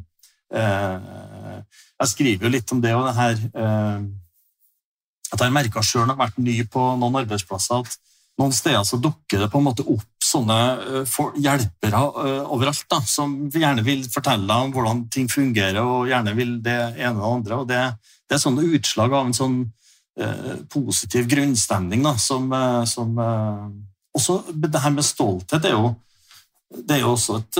eh, 0.54 1.60
Jeg 2.00 2.14
skriver 2.14 2.48
jo 2.48 2.54
litt 2.54 2.74
om 2.74 2.82
det 2.84 2.96
og 2.96 3.08
det 3.10 3.16
her 3.18 3.42
at 5.30 5.42
jeg 5.44 5.54
merka 5.54 5.82
sjøl 5.86 6.08
når 6.08 6.14
jeg 6.14 6.16
har 6.16 6.22
vært 6.24 6.40
ny 6.42 6.54
på 6.74 6.84
noen 6.98 7.20
arbeidsplasser, 7.20 7.84
at 7.84 7.98
noen 8.40 8.54
steder 8.56 8.86
så 8.88 9.00
dukker 9.02 9.44
det 9.44 9.50
på 9.52 9.60
en 9.60 9.68
måte 9.68 9.84
opp 9.84 10.06
sånne 10.24 10.56
hjelpere 11.42 12.02
overalt 12.54 12.86
da, 12.92 13.00
som 13.04 13.34
gjerne 13.52 13.84
vil 13.84 14.06
fortelle 14.12 14.60
om 14.64 14.72
hvordan 14.76 15.08
ting 15.12 15.28
fungerer, 15.32 15.82
og 15.82 16.08
gjerne 16.12 16.36
vil 16.38 16.56
det 16.64 16.78
ene 16.96 17.18
og 17.18 17.24
det 17.24 17.34
andre. 17.34 17.60
og 17.60 17.68
Det, 17.68 17.82
det 18.30 18.38
er 18.38 18.44
sånne 18.44 18.68
utslag 18.78 19.16
av 19.16 19.28
en 19.28 19.36
sånn 19.36 19.60
Eh, 20.20 20.56
positiv 20.68 21.28
grunnstemning 21.32 22.04
da, 22.04 22.18
som, 22.18 22.52
eh, 22.54 22.84
som 22.84 23.20
eh, 23.20 23.68
også 24.14 24.44
Det 24.52 24.80
her 24.82 24.92
med 24.92 25.06
stolthet 25.06 25.64
er 25.66 25.78
jo, 25.78 25.94
det 26.76 26.98
er 26.98 27.00
jo 27.06 27.14
også 27.14 27.38
et 27.38 27.60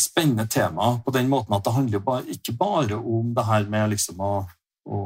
spennende 0.00 0.46
tema 0.48 0.94
på 1.04 1.12
den 1.12 1.28
måten 1.28 1.52
at 1.52 1.64
det 1.64 1.74
handler 1.74 1.98
bare, 1.98 2.24
ikke 2.24 2.54
bare 2.56 2.96
om 2.96 3.34
det 3.34 3.44
her 3.44 3.66
med 3.68 3.90
liksom 3.90 4.22
å, 4.22 4.46
å, 4.86 5.00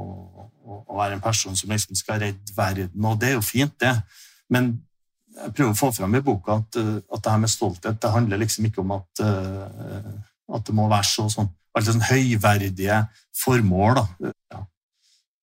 å, 0.87 0.97
være 0.97 1.17
en 1.17 1.25
person 1.25 1.57
som 1.57 1.73
liksom 1.73 1.99
skal 1.99 2.21
redde 2.21 2.55
verden, 2.57 3.05
og 3.05 3.19
det 3.21 3.33
er 3.33 3.35
jo 3.35 3.43
fint, 3.43 3.75
det. 3.81 3.97
Men 4.49 4.77
jeg 5.35 5.55
prøver 5.57 5.73
å 5.73 5.79
få 5.79 5.91
fram 5.97 6.15
i 6.15 6.23
boka 6.25 6.61
at, 6.61 6.79
at 6.79 7.25
det 7.25 7.33
her 7.33 7.43
med 7.43 7.53
stolthet 7.53 8.01
det 8.03 8.13
handler 8.15 8.41
liksom 8.43 8.69
ikke 8.69 8.83
om 8.85 8.93
at, 8.97 9.23
at 10.55 10.69
det 10.69 10.77
må 10.77 10.87
være 10.93 11.09
så 11.09 11.27
sånn, 11.33 11.49
altså 11.75 11.97
sånn 11.97 12.07
høyverdige 12.07 13.01
formål. 13.41 13.99
da. 13.99 14.35
Ja. 14.55 14.63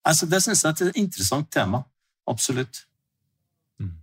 Altså, 0.08 0.30
det 0.30 0.42
syns 0.44 0.64
jeg 0.64 0.72
er 0.72 0.94
et 0.94 1.02
interessant 1.04 1.50
tema. 1.54 1.84
Absolutt. 2.30 2.84
Mm. 3.82 3.94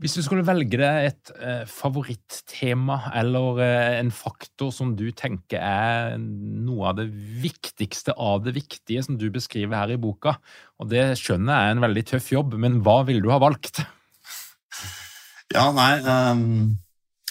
Hvis 0.00 0.16
du 0.16 0.22
skulle 0.24 0.44
velge 0.46 0.80
deg 0.80 1.08
et 1.10 1.32
eh, 1.38 1.62
favorittema 1.68 2.98
eller 3.20 3.62
eh, 3.64 3.98
en 4.00 4.12
faktor 4.14 4.72
som 4.74 4.92
du 4.96 5.06
tenker 5.16 5.60
er 5.60 6.18
noe 6.18 6.90
av 6.90 6.98
det 7.00 7.08
viktigste 7.44 8.16
av 8.16 8.44
det 8.44 8.56
viktige 8.58 9.04
som 9.06 9.18
du 9.20 9.28
beskriver 9.32 9.76
her 9.76 9.94
i 9.94 10.00
boka, 10.00 10.36
og 10.80 10.92
det 10.92 11.12
skjønner 11.20 11.54
jeg 11.54 11.70
er 11.70 11.78
en 11.78 11.86
veldig 11.88 12.06
tøff 12.12 12.30
jobb, 12.34 12.58
men 12.60 12.80
hva 12.84 13.00
ville 13.08 13.24
du 13.24 13.32
ha 13.32 13.40
valgt? 13.42 13.82
Ja, 15.50 15.66
nei 15.74 15.98
um, 16.06 16.78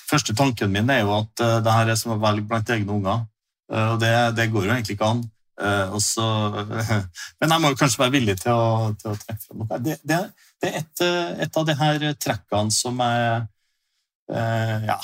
Første 0.10 0.34
tanken 0.36 0.71
min 0.73 0.89
er 0.89 1.03
jo 1.03 1.13
at 1.19 1.43
uh, 1.43 1.60
det 1.63 1.73
her 1.75 1.91
er 1.91 1.99
som 1.99 2.15
å 2.15 2.21
velge 2.21 2.47
blant 2.49 2.69
egne 2.73 2.95
unger. 2.95 3.27
Uh, 3.69 3.93
og 3.93 3.99
det, 4.01 4.13
det 4.39 4.49
går 4.49 4.65
jo 4.65 4.73
egentlig 4.73 4.97
ikke 4.97 5.12
an. 5.13 5.21
Uh, 5.60 5.97
så, 5.99 6.25
men 7.39 7.51
jeg 7.51 7.62
må 7.62 7.71
jo 7.73 7.77
kanskje 7.79 8.01
være 8.01 8.15
villig 8.15 8.38
til 8.39 8.55
å, 8.55 8.89
til 8.99 9.12
å 9.12 9.19
trekke 9.19 9.43
fram 9.43 9.62
noe. 9.62 9.79
Det, 9.86 9.97
det, 10.08 10.19
det, 10.63 10.71
er 10.71 10.82
et, 10.82 11.03
eh, 11.03 11.32
et, 11.45 11.60
av 11.60 11.67
de 11.67 11.75
her 11.82 12.05
trekkene 12.15 12.73
som 12.73 13.01
er 13.03 13.43
uh, 14.32 14.77
ja, 14.88 14.97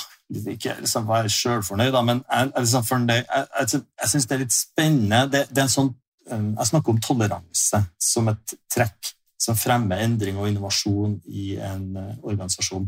Ikke 0.54 0.78
liksom 0.80 1.06
være 1.08 1.30
sjølfornøyd, 1.32 2.00
men 2.08 2.24
jeg, 2.24 2.50
liksom 2.56 3.06
jeg, 3.12 3.26
jeg, 3.28 3.82
jeg 4.00 4.12
syns 4.12 4.26
det 4.26 4.36
er 4.36 4.42
litt 4.42 4.56
spennende. 4.56 5.22
Det, 5.32 5.44
er 5.52 5.66
en 5.66 5.76
sånn, 5.76 5.92
jeg 6.26 6.70
snakker 6.72 6.94
om 6.94 7.04
toleranse 7.04 7.84
som 8.02 8.32
et 8.32 8.56
trekk 8.72 9.12
som 9.40 9.58
fremmer 9.58 10.00
endring 10.04 10.38
og 10.40 10.48
innovasjon 10.48 11.18
i 11.28 11.56
en 11.60 11.90
uh, 11.96 12.14
organisasjon. 12.24 12.86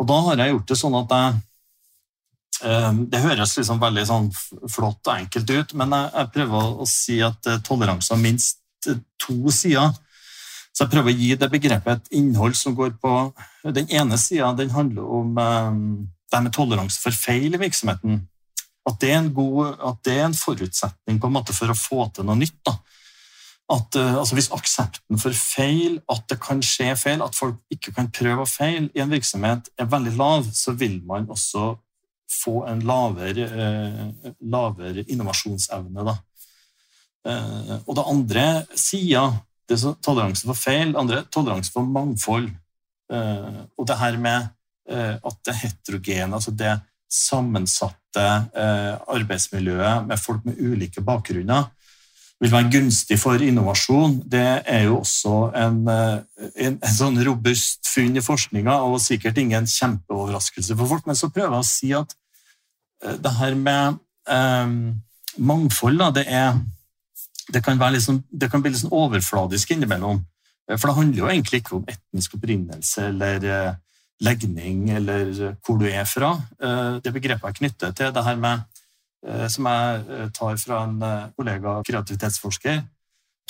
Og 0.00 0.08
da 0.08 0.18
har 0.26 0.42
jeg 0.42 0.54
gjort 0.54 0.68
det 0.70 0.78
sånn 0.80 0.98
at 0.98 1.14
jeg 1.16 1.38
Ehm, 2.60 3.06
det 3.08 3.22
høres 3.24 3.54
liksom 3.56 3.80
veldig 3.80 4.02
sånn 4.08 4.28
flott 4.68 5.08
og 5.08 5.14
enkelt 5.14 5.50
ut, 5.50 5.74
men 5.80 5.94
jeg, 5.96 6.28
prøver 6.34 6.80
å 6.82 6.88
si 6.88 7.20
at 7.24 7.48
eh, 7.48 7.60
toleranse 7.64 8.12
har 8.12 8.20
minst 8.20 8.60
eh, 8.88 9.00
to 9.20 9.52
sider. 9.54 9.94
Så 10.70 10.84
jeg 10.84 10.92
prøver 10.92 11.12
å 11.12 11.20
gi 11.22 11.30
det 11.40 11.48
begrepet 11.50 11.96
et 11.96 12.18
innhold 12.20 12.54
som 12.56 12.76
går 12.78 12.92
på 13.02 13.12
Den 13.74 13.88
ene 13.90 14.16
sida 14.20 14.52
handler 14.72 15.02
om 15.02 15.32
det 15.34 16.42
med 16.44 16.52
toleranse 16.54 17.00
for 17.02 17.12
feil 17.12 17.56
i 17.56 17.60
virksomheten. 17.60 18.20
At 18.86 19.00
det 19.02 19.10
er 19.10 19.18
en, 19.18 19.32
god, 19.34 19.80
det 20.06 20.14
er 20.14 20.28
en 20.28 20.36
forutsetning 20.36 21.18
på 21.20 21.26
en 21.26 21.34
måte 21.34 21.56
for 21.56 21.72
å 21.72 21.76
få 21.76 22.06
til 22.14 22.28
noe 22.28 22.38
nytt. 22.38 22.56
Da. 22.64 22.76
At, 23.70 23.94
eh, 23.94 24.16
altså 24.18 24.34
hvis 24.34 24.50
aksepten 24.50 25.18
for 25.20 25.36
feil, 25.36 26.00
at 26.10 26.24
det 26.30 26.40
kan 26.42 26.62
skje 26.64 26.94
feil, 26.98 27.22
at 27.22 27.36
folk 27.38 27.60
ikke 27.70 27.94
kan 27.94 28.10
prøve 28.10 28.42
å 28.42 28.50
feile 28.50 28.90
i 28.94 29.02
en 29.02 29.12
virksomhet, 29.12 29.70
er 29.78 29.90
veldig 29.90 30.16
lav, 30.18 30.48
så 30.54 30.74
vil 30.74 30.98
man 31.06 31.28
også 31.30 31.76
få 32.30 32.64
en 32.70 32.82
lavere, 32.86 33.46
eh, 33.46 34.32
lavere 34.40 35.04
innovasjonsevne. 35.08 36.04
Da. 36.06 36.16
Eh, 37.30 37.78
og 37.86 37.96
det 37.96 38.06
andre 38.06 38.46
sida, 38.74 39.24
det 39.68 39.78
er 39.78 39.98
toleranse 40.02 40.46
for 40.46 40.58
feil, 40.58 40.96
andre 40.96 41.24
toleranse 41.30 41.72
for 41.72 41.86
mangfold. 41.86 42.50
Eh, 43.10 43.60
og 43.78 43.86
det 43.86 43.98
her 43.98 44.16
med 44.18 44.48
at 44.90 45.36
det 45.46 45.54
heterogene, 45.54 46.34
altså 46.34 46.50
det 46.50 46.72
sammensatte 47.06 48.24
arbeidsmiljøet 49.06 50.08
med 50.08 50.18
folk 50.18 50.42
med 50.44 50.58
ulike 50.58 51.00
bakgrunner, 51.06 51.68
vil 52.40 52.52
være 52.54 52.70
gunstig 52.72 53.18
for 53.20 53.42
innovasjon, 53.44 54.14
det 54.32 54.62
er 54.64 54.86
jo 54.86 55.00
også 55.02 55.34
en, 55.60 55.82
en, 55.90 56.78
en 56.78 56.94
sånn 56.94 57.20
robust 57.26 57.84
funn 57.84 58.16
i 58.16 58.22
forskninga, 58.24 58.78
og 58.86 58.96
sikkert 59.04 59.38
ingen 59.42 59.68
kjempeoverraskelse 59.68 60.76
for 60.78 60.88
folk. 60.94 61.04
Men 61.10 61.18
så 61.20 61.28
prøver 61.28 61.58
jeg 61.58 61.66
å 61.66 61.68
si 61.68 61.92
at 61.98 62.16
Eh, 63.04 63.16
det 63.16 63.32
her 63.38 63.54
med 63.54 63.98
um, 64.28 65.02
mangfold, 65.36 65.98
da, 65.98 66.10
det, 66.10 66.24
er, 66.28 66.58
det, 67.52 67.62
kan 67.64 67.80
liksom, 67.92 68.22
det, 68.30 68.50
kan 68.50 68.62
bli 68.62 68.72
litt 68.72 68.82
sånn 68.82 68.96
overfladisk 68.96 69.72
innimellom. 69.74 70.22
Eh, 70.68 70.76
for 70.76 70.90
det 70.90 70.96
handler 70.98 71.22
jo 71.22 71.30
egentlig 71.30 71.62
ikke 71.62 71.78
om 71.78 71.86
etnisk 71.88 72.36
opprinnelse 72.38 73.08
eller 73.10 73.78
legning 74.20 74.90
eller 74.92 75.30
hvor 75.64 75.78
du 75.80 75.86
er 75.88 76.04
fra. 76.04 76.34
Det 77.00 77.08
begrepet 77.08 77.46
jeg 77.46 77.56
knytter 77.56 77.94
til 77.96 78.10
det 78.12 78.24
her 78.26 78.36
med 78.36 78.66
Som 79.20 79.66
jeg 79.68 80.30
tar 80.32 80.56
fra 80.56 80.78
en 80.86 81.02
kollega, 81.36 81.74
kreativitetsforsker, 81.84 82.78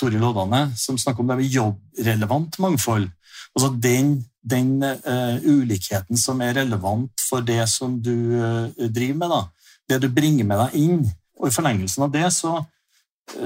Toril 0.00 0.20
Lådane, 0.20 0.72
som 0.76 0.98
snakker 0.98 1.20
om 1.20 1.28
det 1.28 1.36
med 1.36 1.52
jobbrelevant 1.54 2.58
mangfold. 2.58 3.08
Altså 3.54 3.70
den, 3.82 4.26
den 4.50 4.82
uh, 4.82 5.36
ulikheten 5.44 6.18
som 6.18 6.40
er 6.40 6.56
relevant 6.62 7.12
for 7.28 7.44
det 7.44 7.62
som 7.68 7.98
du 8.02 8.14
uh, 8.40 8.88
driver 8.88 9.18
med. 9.18 9.28
Da. 9.34 9.42
Det 9.88 10.02
du 10.02 10.08
bringer 10.14 10.46
med 10.48 10.62
deg 10.64 10.76
inn. 10.80 11.02
Og 11.40 11.48
i 11.48 11.54
forlengelsen 11.54 12.04
av 12.06 12.12
det 12.14 12.26
så, 12.36 12.62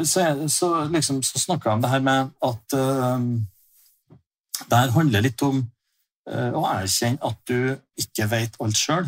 så, 0.02 0.24
så, 0.50 0.70
liksom, 0.90 1.22
så 1.22 1.42
snakker 1.42 1.70
jeg 1.70 1.78
om 1.78 1.84
det 1.84 1.92
her 1.92 2.04
med 2.04 2.32
at 2.50 2.78
uh, 2.78 3.18
det 4.70 4.78
her 4.78 4.94
handler 4.94 5.24
litt 5.24 5.42
om 5.42 5.64
å 6.24 6.62
erkjenne 6.64 7.20
at 7.20 7.36
du 7.44 7.74
ikke 8.00 8.24
vet 8.30 8.54
alt 8.64 8.78
sjøl. 8.80 9.04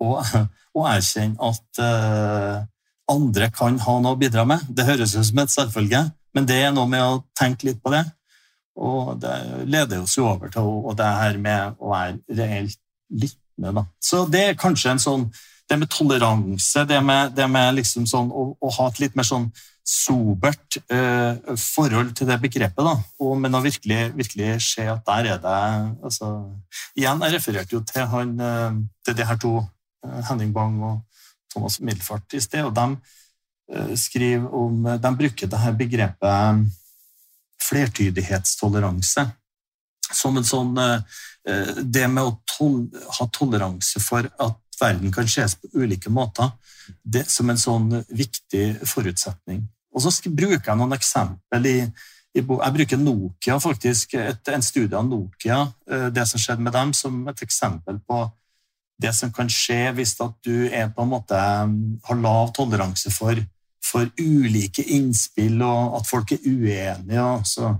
Og, 0.00 0.22
og 0.76 0.90
erkjenne 0.90 1.40
at 1.40 2.66
andre 3.10 3.48
kan 3.54 3.78
ha 3.80 3.96
noe 4.02 4.16
å 4.16 4.20
bidra 4.20 4.44
med. 4.48 4.62
Det 4.68 4.86
høres 4.86 5.14
ut 5.16 5.24
som 5.28 5.40
et 5.42 5.52
selvfølge, 5.52 6.02
men 6.36 6.46
det 6.48 6.58
er 6.66 6.74
noe 6.74 6.90
med 6.90 7.02
å 7.02 7.22
tenke 7.38 7.70
litt 7.70 7.80
på 7.82 7.92
det. 7.94 8.02
Og 8.76 9.16
det 9.20 9.34
leder 9.64 10.02
oss 10.04 10.16
jo 10.18 10.26
over 10.28 10.52
til 10.52 10.68
det 10.98 11.12
her 11.20 11.38
med 11.40 11.78
å 11.80 11.92
være 11.94 12.40
reelt 12.40 12.80
lyttende. 13.08 13.72
Da. 13.78 13.86
Så 14.02 14.24
det 14.28 14.42
er 14.50 14.58
kanskje 14.60 14.96
en 14.96 15.02
sånn 15.02 15.30
Det 15.66 15.74
med 15.74 15.88
toleranse, 15.90 16.84
det 16.86 17.00
med, 17.02 17.32
det 17.34 17.46
med 17.50 17.72
liksom 17.74 18.04
sånn, 18.06 18.28
å, 18.30 18.52
å, 18.54 18.68
ha 18.70 18.84
et 18.86 19.00
litt 19.02 19.16
mer 19.18 19.26
sånn 19.26 19.48
sobert 19.82 20.76
uh, 20.94 21.34
forhold 21.58 22.12
til 22.14 22.28
det 22.28 22.36
begrepet. 22.44 22.84
da, 22.86 22.92
og, 23.18 23.32
Men 23.42 23.58
å 23.58 23.64
virkelig, 23.64 24.12
virkelig 24.14 24.60
se 24.62 24.86
at 24.86 25.02
der 25.08 25.32
er 25.32 25.40
det 25.42 25.56
altså, 26.06 26.28
Igjen, 26.94 27.24
jeg 27.26 27.34
refererte 27.34 27.74
jo 27.74 27.82
til, 27.82 28.06
han, 28.12 28.36
eh, 28.38 28.78
til 29.02 29.18
de 29.18 29.26
her 29.26 29.40
to, 29.42 29.56
Henning 30.28 30.52
Bang 30.54 30.80
og 30.84 31.22
Thomas 31.52 31.80
Middelfart, 31.80 32.34
i 32.34 32.42
sted, 32.42 32.66
og 32.66 32.74
de 32.76 32.86
eh, 33.72 33.94
skriver 33.98 34.48
om 34.54 34.82
De 35.02 35.14
bruker 35.16 35.50
det 35.50 35.62
her 35.62 35.76
begrepet 35.78 36.66
flertydighetstoleranse 37.66 39.26
som 40.14 40.36
en 40.38 40.46
sånn 40.46 40.76
eh, 40.78 41.78
Det 41.82 42.06
med 42.10 42.22
å 42.24 42.36
tol 42.50 42.84
ha 43.18 43.28
toleranse 43.32 44.02
for 44.02 44.26
at 44.26 44.60
verden 44.80 45.12
kan 45.14 45.28
ses 45.30 45.54
på 45.56 45.70
ulike 45.80 46.10
måter, 46.12 46.50
det 47.02 47.24
som 47.30 47.48
en 47.50 47.60
sånn 47.60 47.86
viktig 48.12 48.82
forutsetning. 48.84 49.62
Og 49.94 50.04
så 50.04 50.12
bruker 50.28 50.68
jeg 50.68 50.76
noen 50.76 50.92
eksempel 50.92 51.68
i, 51.70 51.78
i 52.36 52.42
Jeg 52.42 52.74
bruker 52.74 53.00
Nokia, 53.00 53.56
faktisk, 53.62 54.18
et, 54.20 54.50
en 54.52 54.64
studie 54.64 54.98
av 54.98 55.06
Nokia, 55.08 55.62
eh, 55.88 56.08
det 56.12 56.26
som 56.28 56.42
skjedde 56.42 56.66
med 56.66 56.76
dem, 56.76 56.92
som 56.92 57.22
et 57.32 57.42
eksempel 57.46 58.02
på 58.04 58.20
det 59.02 59.12
som 59.14 59.32
kan 59.32 59.50
skje 59.52 59.90
hvis 59.96 60.16
du 60.44 60.68
er 60.72 60.88
på 60.94 61.04
en 61.04 61.12
måte 61.12 61.36
mm, 61.36 62.00
har 62.08 62.20
lav 62.22 62.52
toleranse 62.56 63.12
for, 63.12 63.38
for 63.84 64.08
ulike 64.18 64.82
innspill, 64.82 65.60
og 65.62 66.00
at 66.00 66.08
folk 66.08 66.32
er 66.32 66.44
uenige. 66.46 67.28
Så, 67.44 67.74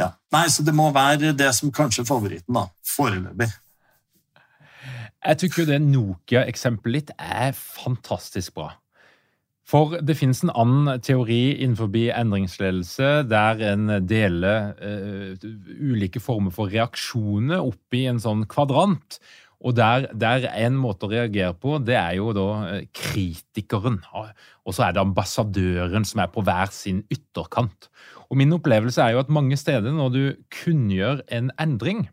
ja. 0.00 0.12
Nei, 0.34 0.46
så 0.52 0.66
det 0.66 0.76
må 0.76 0.90
være 0.92 1.32
det 1.36 1.50
som 1.56 1.72
kanskje 1.72 2.04
er 2.04 2.10
favoritten, 2.12 2.56
da, 2.56 2.68
foreløpig. 2.96 3.50
Jeg 5.24 5.40
tykker 5.40 5.68
det 5.68 5.80
Nokia-eksempelet 5.80 7.06
ditt 7.08 7.14
er 7.16 7.54
fantastisk 7.56 8.58
bra. 8.58 8.74
For 9.64 9.96
det 10.04 10.18
finnes 10.18 10.42
en 10.44 10.52
annen 10.52 11.00
teori 11.00 11.54
innenfor 11.64 11.88
endringsledelse 11.88 13.24
der 13.30 13.62
en 13.72 13.88
deler 14.04 14.74
uh, 14.76 15.46
ulike 15.80 16.20
former 16.20 16.52
for 16.52 16.68
reaksjoner 16.68 17.64
oppi 17.64 18.04
en 18.10 18.20
sånn 18.20 18.44
kvadrant. 18.44 19.16
Og 19.64 19.72
der, 19.76 20.10
der 20.12 20.44
en 20.60 20.76
måte 20.76 21.06
å 21.06 21.12
reagere 21.12 21.54
på, 21.56 21.78
det 21.80 21.96
er 21.96 22.18
jo 22.18 22.32
da 22.36 22.48
eh, 22.68 22.88
kritikeren. 22.92 24.02
Og 24.12 24.76
så 24.76 24.86
er 24.86 24.96
det 24.96 25.04
ambassadøren 25.04 26.04
som 26.08 26.20
er 26.20 26.32
på 26.32 26.44
hver 26.44 26.72
sin 26.74 27.00
ytterkant. 27.12 27.88
Og 28.28 28.40
min 28.40 28.52
opplevelse 28.56 29.00
er 29.00 29.14
jo 29.14 29.22
at 29.24 29.32
mange 29.32 29.56
steder 29.60 29.94
når 29.94 30.12
du 30.12 30.22
kunngjør 30.52 31.24
en 31.32 31.48
endring, 31.60 32.04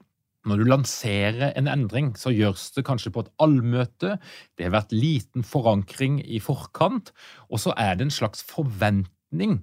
når 0.47 0.61
du 0.61 0.69
lanserer 0.71 1.51
en 1.59 1.67
endring, 1.69 2.13
så 2.17 2.31
gjøres 2.33 2.71
det 2.75 2.85
kanskje 2.87 3.11
på 3.13 3.25
et 3.25 3.33
allmøte, 3.43 4.15
det 4.57 4.65
har 4.65 4.73
vært 4.73 4.95
liten 4.95 5.45
forankring 5.45 6.17
i 6.23 6.39
forkant, 6.41 7.11
og 7.51 7.61
så 7.61 7.75
er 7.77 7.99
det 7.99 8.07
en 8.07 8.15
slags 8.15 8.41
forventning, 8.47 9.59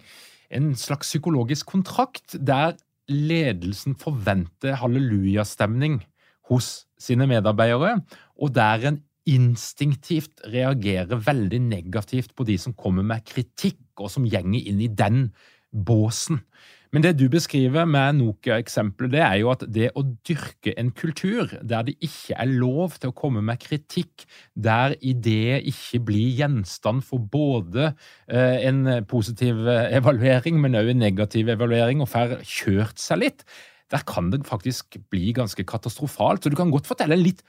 en 0.54 0.70
slags 0.78 1.10
psykologisk 1.10 1.72
kontrakt, 1.72 2.36
der 2.38 2.76
ledelsen 3.10 3.96
forventer 3.98 4.78
hallelujastemning 4.78 6.02
hos 6.50 6.88
sine 6.98 7.28
medarbeidere, 7.30 8.00
og 8.38 8.54
der 8.56 8.88
en 8.90 9.02
instinktivt 9.28 10.40
reagerer 10.48 11.20
veldig 11.20 11.60
negativt 11.66 12.34
på 12.36 12.46
de 12.48 12.56
som 12.60 12.76
kommer 12.76 13.04
med 13.06 13.26
kritikk, 13.28 13.80
og 14.00 14.10
som 14.12 14.26
gjenger 14.28 14.70
inn 14.70 14.80
i 14.80 14.88
den 14.88 15.28
båsen. 15.68 16.40
Men 16.88 17.04
det 17.04 17.18
du 17.18 17.26
beskriver 17.28 17.84
med 17.84 18.16
Nokia-eksempelet, 18.16 19.10
det 19.12 19.20
er 19.20 19.34
jo 19.42 19.50
at 19.52 19.64
det 19.68 19.90
å 19.92 20.06
dyrke 20.24 20.72
en 20.80 20.88
kultur 20.96 21.50
der 21.60 21.84
det 21.84 21.98
ikke 22.00 22.38
er 22.40 22.48
lov 22.48 22.96
til 22.96 23.10
å 23.10 23.16
komme 23.16 23.42
med 23.44 23.60
kritikk, 23.60 24.24
der 24.56 24.94
ideer 25.04 25.60
ikke 25.68 26.00
blir 26.08 26.38
gjenstand 26.40 27.04
for 27.04 27.20
både 27.20 27.90
eh, 28.24 28.64
en 28.70 29.04
positiv 29.10 29.68
evaluering, 29.68 30.56
men 30.62 30.80
også 30.80 30.94
en 30.94 31.04
negativ 31.04 31.52
evaluering, 31.52 32.00
og 32.00 32.08
får 32.08 32.38
kjørt 32.40 33.04
seg 33.04 33.26
litt, 33.26 33.44
der 33.92 34.04
kan 34.08 34.30
det 34.32 34.44
faktisk 34.48 34.98
bli 35.12 35.32
ganske 35.36 35.64
katastrofalt. 35.64 36.44
Så 36.44 36.52
du 36.52 36.58
kan 36.58 36.72
godt 36.74 36.90
fortelle 36.90 37.18
litt 37.18 37.44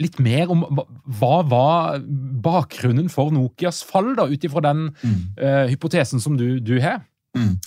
litt 0.00 0.16
mer 0.24 0.50
om 0.50 0.64
hva 0.72 1.34
var 1.46 2.00
bakgrunnen 2.42 3.10
for 3.12 3.30
Nokias 3.30 3.82
fall, 3.86 4.14
da, 4.16 4.24
ut 4.24 4.44
ifra 4.48 4.62
den 4.64 4.86
mm. 4.88 5.18
uh, 5.36 5.66
hypotesen 5.68 6.22
som 6.22 6.38
du, 6.40 6.56
du 6.64 6.78
har? 6.82 7.02
Mm. 7.36 7.58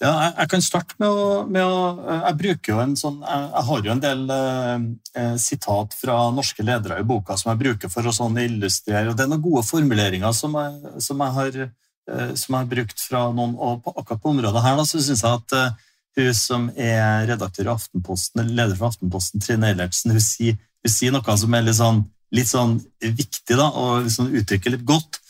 Ja, 0.00 0.10
jeg, 0.24 0.32
jeg, 0.38 0.48
kan 0.48 0.62
starte 0.64 0.96
med 1.00 1.12
å, 1.12 1.24
med 1.44 1.60
å, 1.60 1.80
eh, 2.00 2.22
Jeg 2.30 2.36
bruker 2.40 2.72
jo 2.72 2.78
en 2.80 2.94
sånn 2.96 3.18
Jeg, 3.20 3.48
jeg 3.50 3.64
har 3.66 3.82
jo 3.84 3.90
en 3.92 4.00
del 4.00 4.22
eh, 4.32 4.86
eh, 5.20 5.34
sitat 5.40 5.96
fra 5.96 6.14
norske 6.32 6.64
ledere 6.64 7.02
i 7.02 7.04
boka 7.04 7.36
som 7.36 7.50
jeg 7.52 7.60
bruker 7.60 7.92
for 7.92 8.08
å 8.08 8.14
sånn 8.16 8.38
illustrere. 8.40 9.10
og 9.10 9.18
Det 9.18 9.26
er 9.26 9.32
noen 9.32 9.44
gode 9.44 9.64
formuleringer 9.68 10.32
som 10.36 10.56
jeg, 10.56 10.94
som 11.04 11.20
jeg, 11.20 11.34
har, 11.36 11.60
eh, 11.68 12.32
som 12.32 12.56
jeg 12.56 12.56
har, 12.56 12.70
brukt 12.72 13.04
fra 13.10 13.26
noen 13.36 13.52
og 13.60 13.84
på, 13.84 13.92
Akkurat 13.92 14.24
på 14.24 14.32
området 14.32 14.64
her 14.64 14.80
da, 14.80 14.88
så 14.88 15.02
synes 15.04 15.20
jeg 15.20 15.42
at 15.42 15.56
eh, 15.58 15.76
hun 16.18 16.34
som 16.34 16.68
er 16.74 17.28
redaktør 17.30 17.68
i 17.68 17.74
Aftenposten, 17.74 18.42
eller 18.42 18.56
leder 18.64 18.78
for 18.78 18.90
Aftenposten, 18.90 19.42
Trine 19.42 19.70
Eilertsen, 19.70 20.14
hun, 20.14 20.24
sier, 20.24 20.58
hun 20.82 20.92
sier 20.92 21.14
noe 21.14 21.36
som 21.38 21.54
er 21.54 21.66
litt 21.66 21.78
sånn, 21.78 22.02
litt 22.34 22.50
sånn 22.50 22.76
viktig 23.02 23.56
da, 23.58 23.70
og 23.70 24.06
liksom 24.06 24.32
uttrykker 24.40 24.74
litt 24.74 24.86
godt. 24.88 25.20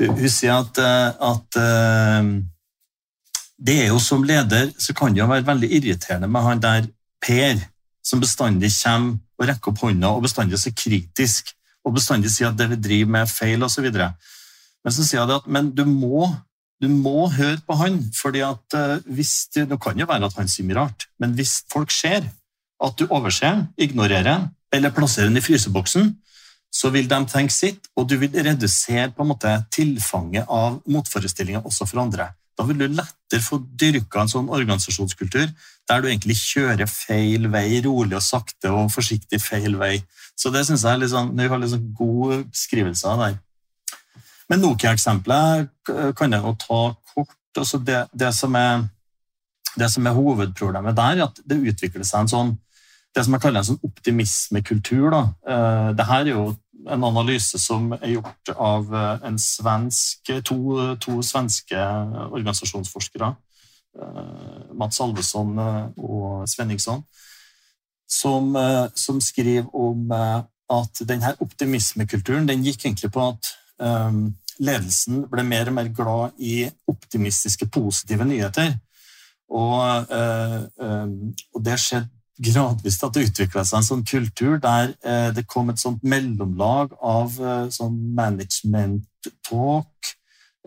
Hun, 0.00 0.12
hun 0.18 0.32
sier 0.32 0.58
at, 0.58 0.82
eh, 0.82 1.30
at 1.30 1.60
det 3.56 3.76
er 3.80 3.86
jo 3.88 3.98
Som 3.98 4.24
leder 4.28 4.68
så 4.78 4.92
kan 4.92 5.14
det 5.14 5.22
jo 5.22 5.28
være 5.30 5.46
veldig 5.46 5.70
irriterende 5.72 6.28
med 6.28 6.44
han 6.44 6.60
der 6.60 6.88
Per, 7.24 7.62
som 8.04 8.20
bestandig 8.20 8.68
kommer 8.82 9.16
og 9.36 9.48
rekker 9.48 9.72
opp 9.72 9.80
hånda 9.82 10.10
og 10.12 10.24
bestandig 10.26 10.56
er 10.56 10.62
så 10.62 10.72
kritisk 10.76 11.54
og 11.86 11.94
bestandig 11.96 12.30
sier 12.32 12.50
at 12.50 12.58
det 12.58 12.68
vi 12.72 12.78
driver 12.82 13.10
med, 13.14 13.24
er 13.24 13.30
feil 13.30 13.62
osv. 13.62 13.86
Men 13.86 14.94
så 14.94 15.04
sier 15.04 15.20
jeg 15.20 15.34
at 15.36 15.46
men 15.50 15.70
du 15.74 15.84
må, 15.88 16.26
du 16.82 16.88
må 16.92 17.28
høre 17.32 17.60
på 17.64 17.76
han, 17.80 17.98
fordi 18.16 18.42
at 18.44 18.76
uh, 18.76 18.98
hvis 19.08 19.48
det, 19.54 19.68
det 19.70 19.80
kan 19.82 19.98
jo 19.98 20.08
være 20.08 20.28
at 20.28 20.36
han 20.36 20.50
sier 20.50 20.66
mye 20.68 20.78
rart, 20.80 21.08
men 21.22 21.32
hvis 21.38 21.62
folk 21.72 21.94
ser 21.94 22.26
at 22.84 22.98
du 23.00 23.06
overser 23.08 23.64
ignorerer 23.80 24.48
eller 24.74 24.92
plasserer 24.92 25.30
den 25.30 25.40
i 25.40 25.44
fryseboksen, 25.44 26.10
så 26.76 26.90
vil 26.92 27.08
de 27.08 27.20
tenke 27.30 27.54
sitt, 27.54 27.86
og 27.96 28.08
du 28.10 28.18
vil 28.20 28.34
redusere 28.34 29.08
på 29.14 29.24
en 29.24 29.30
måte 29.30 29.52
tilfanget 29.72 30.50
av 30.52 30.82
motforestillinger 30.92 31.64
også 31.64 31.86
for 31.88 32.02
andre. 32.02 32.28
Da 32.56 32.64
vil 32.68 32.78
du 32.80 32.86
lettere 32.88 33.44
få 33.44 33.58
dyrka 33.80 34.22
en 34.22 34.32
sånn 34.32 34.52
organisasjonskultur 34.52 35.48
der 35.88 36.02
du 36.02 36.08
egentlig 36.08 36.38
kjører 36.40 36.88
feil 36.90 37.48
vei, 37.52 37.80
rolig 37.84 38.16
og 38.18 38.24
sakte 38.24 38.72
og 38.72 38.92
forsiktig 38.92 39.40
feil 39.44 39.76
vei. 39.80 39.98
Så 40.36 40.52
det 40.52 40.64
syns 40.66 40.84
jeg 40.84 40.96
er 40.96 41.02
litt 41.02 41.12
sånn, 41.12 41.34
vi 41.36 41.48
har 41.52 41.60
litt 41.60 41.72
sånn 41.72 41.90
god 41.96 42.46
beskrivelse 42.48 43.12
av 43.12 43.22
der. 43.22 43.36
Men 44.50 44.62
Nokia-eksempelet 44.62 45.70
kan 46.16 46.32
jeg 46.32 46.42
jo 46.42 46.52
ta 46.60 46.82
kort. 47.14 47.34
Altså 47.56 47.80
det, 47.82 48.04
det, 48.12 48.34
som 48.34 48.54
er, 48.54 48.84
det, 49.74 49.88
som 49.90 50.06
er, 50.06 50.14
hovedproblemet 50.14 50.96
der, 50.96 51.16
er 51.16 51.24
at 51.26 51.40
det 51.44 51.62
utvikler 51.72 52.06
seg 52.06 52.24
en 52.24 52.32
sånn 52.32 52.54
det 53.16 53.24
som 53.24 53.32
jeg 53.32 53.42
kaller 53.46 53.62
en 53.62 53.68
sånn 53.70 53.86
optimismekultur. 53.86 55.06
Da. 55.14 55.22
Dette 55.96 56.18
er 56.18 56.30
jo 56.34 56.50
en 56.92 57.04
analyse 57.08 57.58
som 57.58 57.88
er 57.96 58.10
gjort 58.12 58.50
av 58.52 58.92
eh, 58.94 59.24
en 59.26 59.38
svensk, 59.40 60.30
to, 60.44 60.58
to 61.02 61.16
svenske 61.24 61.80
organisasjonsforskere, 62.26 63.30
eh, 63.96 64.58
Mats 64.76 65.00
Alvesson 65.00 65.56
og 65.58 66.44
Svenningsson, 66.50 67.02
som, 68.06 68.52
som, 68.94 69.16
skriver 69.24 69.66
om 69.74 70.12
at 70.14 71.00
denne 71.08 71.32
optimismekulturen 71.42 72.46
den 72.46 72.62
gikk 72.62 72.84
egentlig 72.84 73.10
på 73.16 73.24
at 73.32 73.48
ledelsen 73.78 75.26
ble 75.28 75.42
mer 75.44 75.68
og 75.68 75.74
mer 75.76 75.88
glad 75.92 76.36
i 76.40 76.64
optimistiske, 76.88 77.68
positive 77.68 78.24
nyheter. 78.24 78.72
Og, 79.52 80.08
uh, 80.10 80.62
um, 80.80 81.34
og 81.54 81.64
det 81.66 81.76
skjedde 81.78 82.16
gradvis 82.36 82.98
at 83.04 83.16
det 83.16 83.26
utvikla 83.30 83.64
seg 83.64 83.80
en 83.80 83.86
sånn 83.86 84.04
kultur 84.06 84.58
der 84.62 84.92
eh, 85.06 85.30
det 85.34 85.46
kom 85.48 85.70
et 85.72 85.80
sånt 85.80 86.04
mellomlag 86.04 86.92
av 87.00 87.36
eh, 87.40 87.68
sånn 87.72 87.96
management 88.16 89.30
talk, 89.46 90.10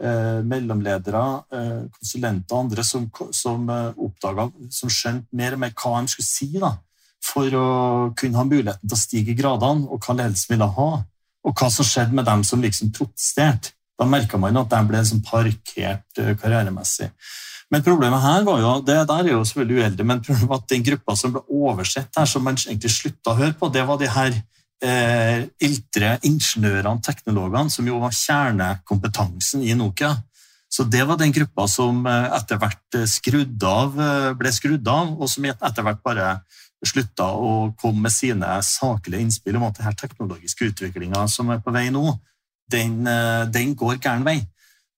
eh, 0.02 0.42
mellomledere, 0.46 1.26
eh, 1.54 1.82
konsulenter 1.94 2.56
og 2.56 2.64
andre 2.66 2.86
som, 2.88 3.06
som 3.36 3.70
eh, 3.70 4.02
som 4.74 4.94
skjønte 4.94 5.30
mer 5.36 5.58
og 5.58 5.64
mer 5.66 5.76
hva 5.78 6.00
de 6.02 6.16
skulle 6.16 6.30
si 6.30 6.50
da, 6.58 6.74
for 7.24 7.54
å 7.54 7.70
kunne 8.18 8.40
ha 8.40 8.48
muligheten 8.48 8.88
til 8.88 8.98
å 8.98 9.04
stige 9.04 9.36
i 9.36 9.38
gradene, 9.38 9.86
og 9.86 10.02
hva 10.02 10.18
ledelsen 10.18 10.56
ville 10.56 10.72
ha, 10.80 10.92
og 11.50 11.58
hva 11.58 11.70
som 11.74 11.88
skjedde 11.88 12.16
med 12.16 12.28
dem 12.30 12.46
som 12.46 12.62
liksom 12.64 12.94
protesterte. 12.96 13.74
Da 14.00 14.08
merka 14.08 14.40
man 14.40 14.58
at 14.62 14.70
de 14.72 14.80
ble 14.88 15.02
liksom 15.02 15.24
parkert 15.26 16.22
eh, 16.22 16.36
karrieremessig. 16.40 17.10
Men 17.70 17.84
problemet 17.86 18.24
her 18.24 18.46
var 18.48 18.62
jo, 18.64 18.70
det 18.86 18.96
der 19.10 19.28
er 19.28 19.34
jo 19.34 19.44
selvfølgelig 19.46 19.82
uheldig, 19.82 20.06
men 20.08 20.22
problemet 20.26 20.50
var 20.50 20.62
at 20.62 20.72
den 20.72 20.86
gruppa 20.88 21.16
som 21.20 21.36
ble 21.36 21.44
oversett 21.54 22.16
her, 22.18 22.30
som 22.30 22.46
man 22.46 22.58
egentlig 22.58 22.94
slutta 22.96 23.34
å 23.34 23.38
høre 23.38 23.58
på, 23.60 23.70
det 23.74 23.84
var 23.86 24.00
de 24.00 24.10
her 24.10 24.40
eh, 24.82 25.44
iltre 25.68 26.16
ingeniørene, 26.26 27.04
teknologene, 27.06 27.70
som 27.74 27.92
jo 27.92 28.00
var 28.02 28.16
kjernekompetansen 28.16 29.68
i 29.68 29.76
Nokia. 29.78 30.16
Så 30.70 30.86
det 30.86 31.04
var 31.10 31.18
den 31.20 31.34
gruppa 31.36 31.68
som 31.70 32.02
eh, 32.10 32.32
etter 32.40 32.62
hvert 32.62 32.98
eh, 32.98 33.06
skrudd 33.10 33.68
av, 33.68 34.02
ble 34.40 34.56
skrudd 34.56 34.90
av, 34.90 35.14
og 35.20 35.30
som 35.30 35.46
etter 35.52 35.86
hvert 35.86 36.02
bare 36.06 36.32
slutta 36.86 37.26
å 37.36 37.74
komme 37.80 38.06
med 38.08 38.14
sine 38.14 38.48
saklige 38.64 39.22
innspill 39.24 39.58
om 39.60 39.68
at 39.68 39.80
denne 39.80 39.96
teknologiske 40.00 40.70
utviklinga 40.72 41.26
som 41.32 41.52
er 41.52 41.60
på 41.64 41.74
vei 41.76 41.90
nå, 41.92 42.14
den, 42.72 43.02
den 43.52 43.74
går 43.76 43.98
gæren 43.98 44.24
vei. 44.28 44.40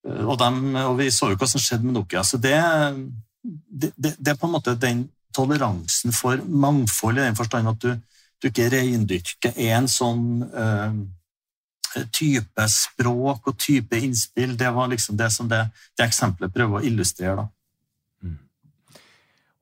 og, 0.04 0.36
dem, 0.40 0.76
og, 0.76 0.98
vi 1.00 1.10
så 1.14 1.32
jo 1.32 1.40
hva 1.40 1.48
som 1.48 1.62
skjedde 1.62 1.88
med 1.88 1.96
Nokia. 1.96 2.24
Så 2.28 2.38
det, 2.42 2.58
det, 3.42 3.92
det, 3.96 4.16
det, 4.18 4.34
er 4.34 4.40
på 4.40 4.50
en 4.50 4.56
måte 4.58 4.76
den 4.76 5.08
toleransen 5.34 6.14
for 6.14 6.42
mangfold 6.46 7.20
i 7.20 7.26
den 7.26 7.40
forstand 7.40 7.72
at 7.72 7.82
du, 7.82 7.96
du 8.42 8.50
ikke 8.50 8.70
reindyrker 8.74 9.58
en 9.72 9.88
sånn 9.90 10.44
uh, 10.52 10.92
type 12.12 12.68
språk 12.72 13.48
og 13.52 13.58
type 13.60 13.98
innspill. 13.98 14.58
Det 14.60 14.72
var 14.76 14.92
liksom 14.92 15.18
det 15.20 15.32
som 15.34 15.50
det, 15.52 15.64
det 15.98 16.08
eksempelet 16.08 16.54
prøver 16.54 16.80
å 16.80 16.86
illustrere. 16.88 17.44
da. 17.44 17.48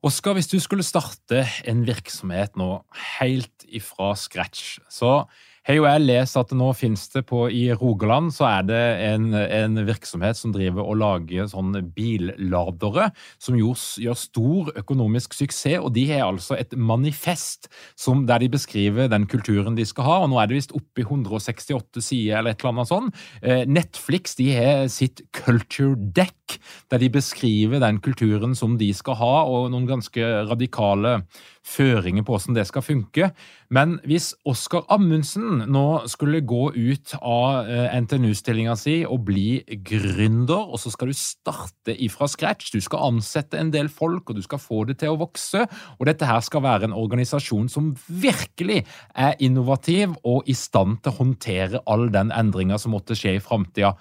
Oskar, 0.00 0.32
hvis 0.32 0.48
du 0.48 0.56
skulle 0.64 0.84
starte 0.86 1.42
en 1.68 1.82
virksomhet 1.84 2.54
nå 2.56 2.70
helt 3.18 3.66
ifra 3.68 4.14
scratch, 4.16 4.78
så 4.88 5.26
har 5.68 5.76
jo 5.76 5.84
jeg 5.84 6.04
lest 6.06 6.38
at 6.40 6.52
nå 6.56 6.70
finnes 6.76 7.02
det 7.12 7.22
på 7.28 7.42
I 7.52 7.66
Rogaland 7.76 8.32
så 8.32 8.46
er 8.48 8.66
det 8.68 8.80
en, 9.10 9.26
en 9.36 9.80
virksomhet 9.84 10.38
som 10.38 10.54
driver 10.54 10.86
og 10.86 10.96
lager 11.02 11.50
sånne 11.50 11.82
billadere, 11.94 13.10
som 13.42 13.58
gjør, 13.58 13.76
gjør, 14.06 14.18
stor 14.20 14.70
økonomisk 14.80 15.36
suksess. 15.36 15.78
og 15.80 15.92
De 15.96 16.06
har 16.08 16.24
altså 16.24 16.56
et 16.56 16.72
manifest 16.76 17.68
som, 17.92 18.24
der 18.28 18.40
de 18.40 18.50
beskriver 18.52 19.10
den 19.12 19.28
kulturen 19.30 19.76
de 19.76 19.84
skal 19.88 20.08
ha. 20.08 20.16
og 20.24 20.32
Nå 20.32 20.40
er 20.40 20.48
det 20.48 20.60
visst 20.62 20.74
oppe 20.76 21.04
i 21.04 21.06
168 21.06 22.04
sider 22.08 22.40
eller 22.40 22.54
et 22.56 22.64
eller 22.64 22.74
annet 22.74 22.92
sånn. 22.92 23.12
Eh, 23.44 23.62
Netflix 23.68 24.38
de 24.40 24.48
har 24.56 24.88
sitt 24.92 25.22
culture 25.36 25.98
deck, 26.16 26.58
der 26.90 27.04
de 27.04 27.12
beskriver 27.12 27.84
den 27.84 28.00
kulturen 28.00 28.56
som 28.56 28.78
de 28.80 28.90
skal 28.96 29.20
ha, 29.20 29.34
og 29.44 29.70
noen 29.74 29.88
ganske 29.90 30.32
radikale 30.48 31.20
føringer 31.66 32.24
på 32.24 32.32
hvordan 32.34 32.56
det 32.56 32.64
skal 32.68 32.84
funke. 32.84 33.30
Men 33.70 33.98
hvis 34.08 34.30
Oskar 34.48 34.86
Amundsen 34.92 35.64
nå 35.70 35.84
skulle 36.10 36.42
gå 36.46 36.70
ut 36.74 37.14
av 37.20 37.68
eh, 37.68 37.96
NTNU-stillinga 38.00 38.76
si 38.80 39.00
og 39.04 39.26
bli 39.28 39.60
gründer, 39.86 40.70
og 40.72 40.80
så 40.80 40.92
skal 40.94 41.12
du 41.12 41.16
starte 41.16 41.94
ifra 41.94 42.28
scratch, 42.30 42.72
du 42.72 42.80
skal 42.84 43.10
ansette 43.10 43.60
en 43.60 43.72
del 43.74 43.90
folk, 43.92 44.30
og 44.30 44.40
du 44.40 44.44
skal 44.46 44.62
få 44.62 44.84
det 44.88 45.00
til 45.02 45.14
å 45.14 45.20
vokse, 45.20 45.66
og 45.98 46.08
dette 46.08 46.28
her 46.28 46.40
skal 46.44 46.64
være 46.64 46.88
en 46.88 46.96
organisasjon 46.96 47.68
som 47.72 47.92
virkelig 48.08 48.82
er 49.14 49.36
innovativ 49.44 50.16
og 50.24 50.48
i 50.48 50.56
stand 50.56 51.02
til 51.04 51.12
å 51.12 51.20
håndtere 51.20 51.84
all 51.90 52.08
den 52.12 52.32
endringa 52.34 52.80
som 52.80 52.96
måtte 52.96 53.18
skje 53.18 53.36
i 53.36 53.44
framtida. 53.44 53.94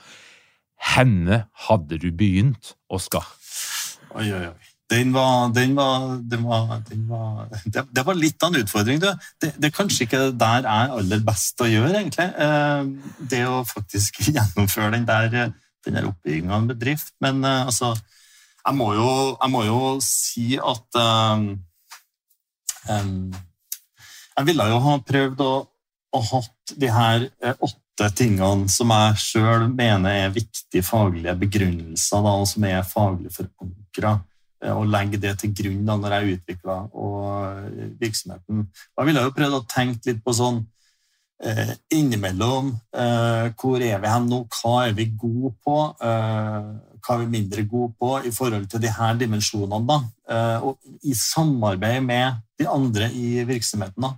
Henne 0.96 1.44
hadde 1.68 2.00
du 2.00 2.10
begynt, 2.16 2.74
Oskar? 2.88 3.28
Oi, 4.16 4.32
oi, 4.32 4.48
oi. 4.48 4.69
Den 4.90 5.14
var, 5.14 5.50
den 5.54 5.76
var, 5.76 6.18
den 6.18 6.44
var, 6.44 6.82
den 6.90 7.02
var 7.10 7.50
det, 7.66 7.84
det, 7.94 8.04
var 8.06 8.16
litt 8.18 8.42
av 8.42 8.50
en 8.50 8.64
utfordring. 8.64 9.02
Det, 9.02 9.12
det, 9.46 9.68
er 9.68 9.74
kanskje 9.74 10.08
ikke 10.08 10.22
der 10.34 10.66
er 10.66 10.94
aller 10.98 11.22
best 11.26 11.62
å 11.62 11.68
gjøre, 11.70 12.00
egentlig. 12.00 12.26
Eh, 12.34 13.20
det 13.30 13.44
å 13.46 13.60
faktisk 13.70 14.18
gjennomføre 14.36 14.96
den 14.96 15.06
der, 15.06 15.52
der 15.86 16.08
oppbygginga 16.10 16.56
av 16.56 16.64
en 16.64 16.72
bedrift. 16.72 17.14
Men 17.22 17.44
eh, 17.46 17.68
altså 17.70 17.94
jeg 17.94 18.78
må, 18.80 18.88
jo, 18.98 19.12
jeg 19.36 19.54
må 19.54 19.62
jo 19.68 19.82
si 20.04 20.48
at 20.58 20.98
um, 21.00 21.46
um, 22.90 23.14
Jeg 24.36 24.48
ville 24.50 24.66
jo 24.72 24.82
ha 24.84 24.96
prøvd 25.06 25.44
å, 25.46 25.54
å 26.18 26.24
hatt 26.32 26.74
de 26.82 26.90
her 26.94 27.28
åtte 27.56 28.10
tingene 28.18 28.70
som 28.72 28.92
jeg 28.96 29.22
sjøl 29.22 29.68
mener 29.70 30.26
er 30.26 30.34
viktige 30.34 30.86
faglige 30.86 31.38
begrunnelser, 31.40 32.26
da, 32.26 32.36
og 32.42 32.50
som 32.50 32.66
er 32.68 32.82
faglig 32.88 33.34
forankra 33.36 34.18
og 34.68 34.90
legge 34.92 35.20
det 35.22 35.38
til 35.40 35.54
grunn 35.56 35.86
da 35.88 35.96
når 36.00 36.16
jeg 36.16 36.36
utvikla 36.38 36.76
eh, 36.90 37.88
virksomheten. 38.02 38.68
Da 38.98 39.06
ville 39.08 39.22
jeg 39.22 39.30
jo 39.30 39.36
prøvd 39.38 39.58
å 39.60 39.66
tenke 39.72 40.12
litt 40.12 40.22
på 40.26 40.36
sånn 40.36 40.60
eh, 41.44 41.74
innimellom 41.96 42.74
eh, 42.92 43.52
Hvor 43.56 43.80
er 43.80 44.02
vi 44.04 44.12
hen 44.12 44.28
nå? 44.32 44.42
Hva 44.60 44.90
er 44.90 44.98
vi 44.98 45.10
gode 45.14 45.54
på? 45.64 45.78
Eh, 46.04 46.72
hva 47.00 47.16
er 47.16 47.22
vi 47.24 47.32
mindre 47.32 47.64
gode 47.72 47.94
på 48.00 48.18
i 48.28 48.34
forhold 48.36 48.68
til 48.72 48.84
de 48.84 48.92
her 48.92 49.22
dimensjonene? 49.22 49.88
da? 49.88 50.02
Eh, 50.34 50.68
og 50.68 51.08
i 51.08 51.16
samarbeid 51.16 52.04
med 52.04 52.44
de 52.60 52.68
andre 52.68 53.08
i 53.16 53.46
virksomheten 53.48 54.04
da, 54.04 54.18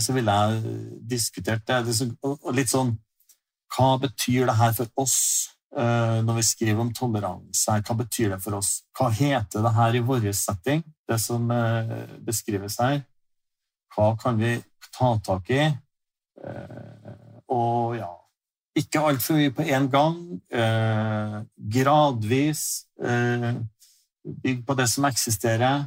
så 0.00 0.14
ville 0.16 0.32
jeg 0.32 0.76
diskutert 1.04 1.66
det. 1.68 1.82
Og 2.24 2.46
litt 2.56 2.70
sånn 2.72 2.94
Hva 3.74 3.96
betyr 4.00 4.46
det 4.46 4.54
her 4.56 4.70
for 4.72 5.02
oss? 5.02 5.18
Eh, 5.76 6.18
når 6.24 6.38
vi 6.38 6.42
skriver 6.46 6.80
om 6.80 6.92
toleranse, 6.94 7.74
hva 7.84 7.94
betyr 7.98 8.30
det 8.32 8.38
for 8.40 8.56
oss? 8.56 8.78
Hva 8.96 9.10
heter 9.12 9.60
det 9.64 9.72
her 9.76 9.98
i 9.98 10.04
vår 10.08 10.30
setting, 10.32 10.80
det 11.04 11.18
som 11.20 11.50
eh, 11.52 11.90
beskrives 12.24 12.78
her? 12.80 13.02
Hva 13.92 14.14
kan 14.20 14.38
vi 14.40 14.54
ta 14.96 15.10
tak 15.24 15.50
i? 15.52 15.66
Eh, 16.40 17.12
og 17.52 17.98
ja 17.98 18.12
Ikke 18.76 19.00
altfor 19.08 19.38
mye 19.38 19.52
på 19.56 19.64
én 19.64 19.86
gang. 19.88 20.16
Gradvis. 21.56 22.84
Bygg 24.42 24.58
på 24.68 24.74
det 24.76 24.84
som 24.92 25.06
eksisterer. 25.08 25.86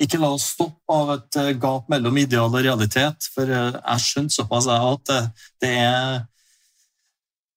Ikke 0.00 0.16
la 0.16 0.30
oss 0.32 0.46
stoppe 0.54 0.96
av 0.96 1.12
et 1.18 1.60
gap 1.60 1.92
mellom 1.92 2.22
ideal 2.22 2.48
og 2.48 2.64
realitet, 2.64 3.28
for 3.34 3.52
jeg 3.52 4.06
skjønner 4.06 4.32
såpass 4.32 4.70
at 4.72 5.12
det 5.60 5.74
er 5.82 6.24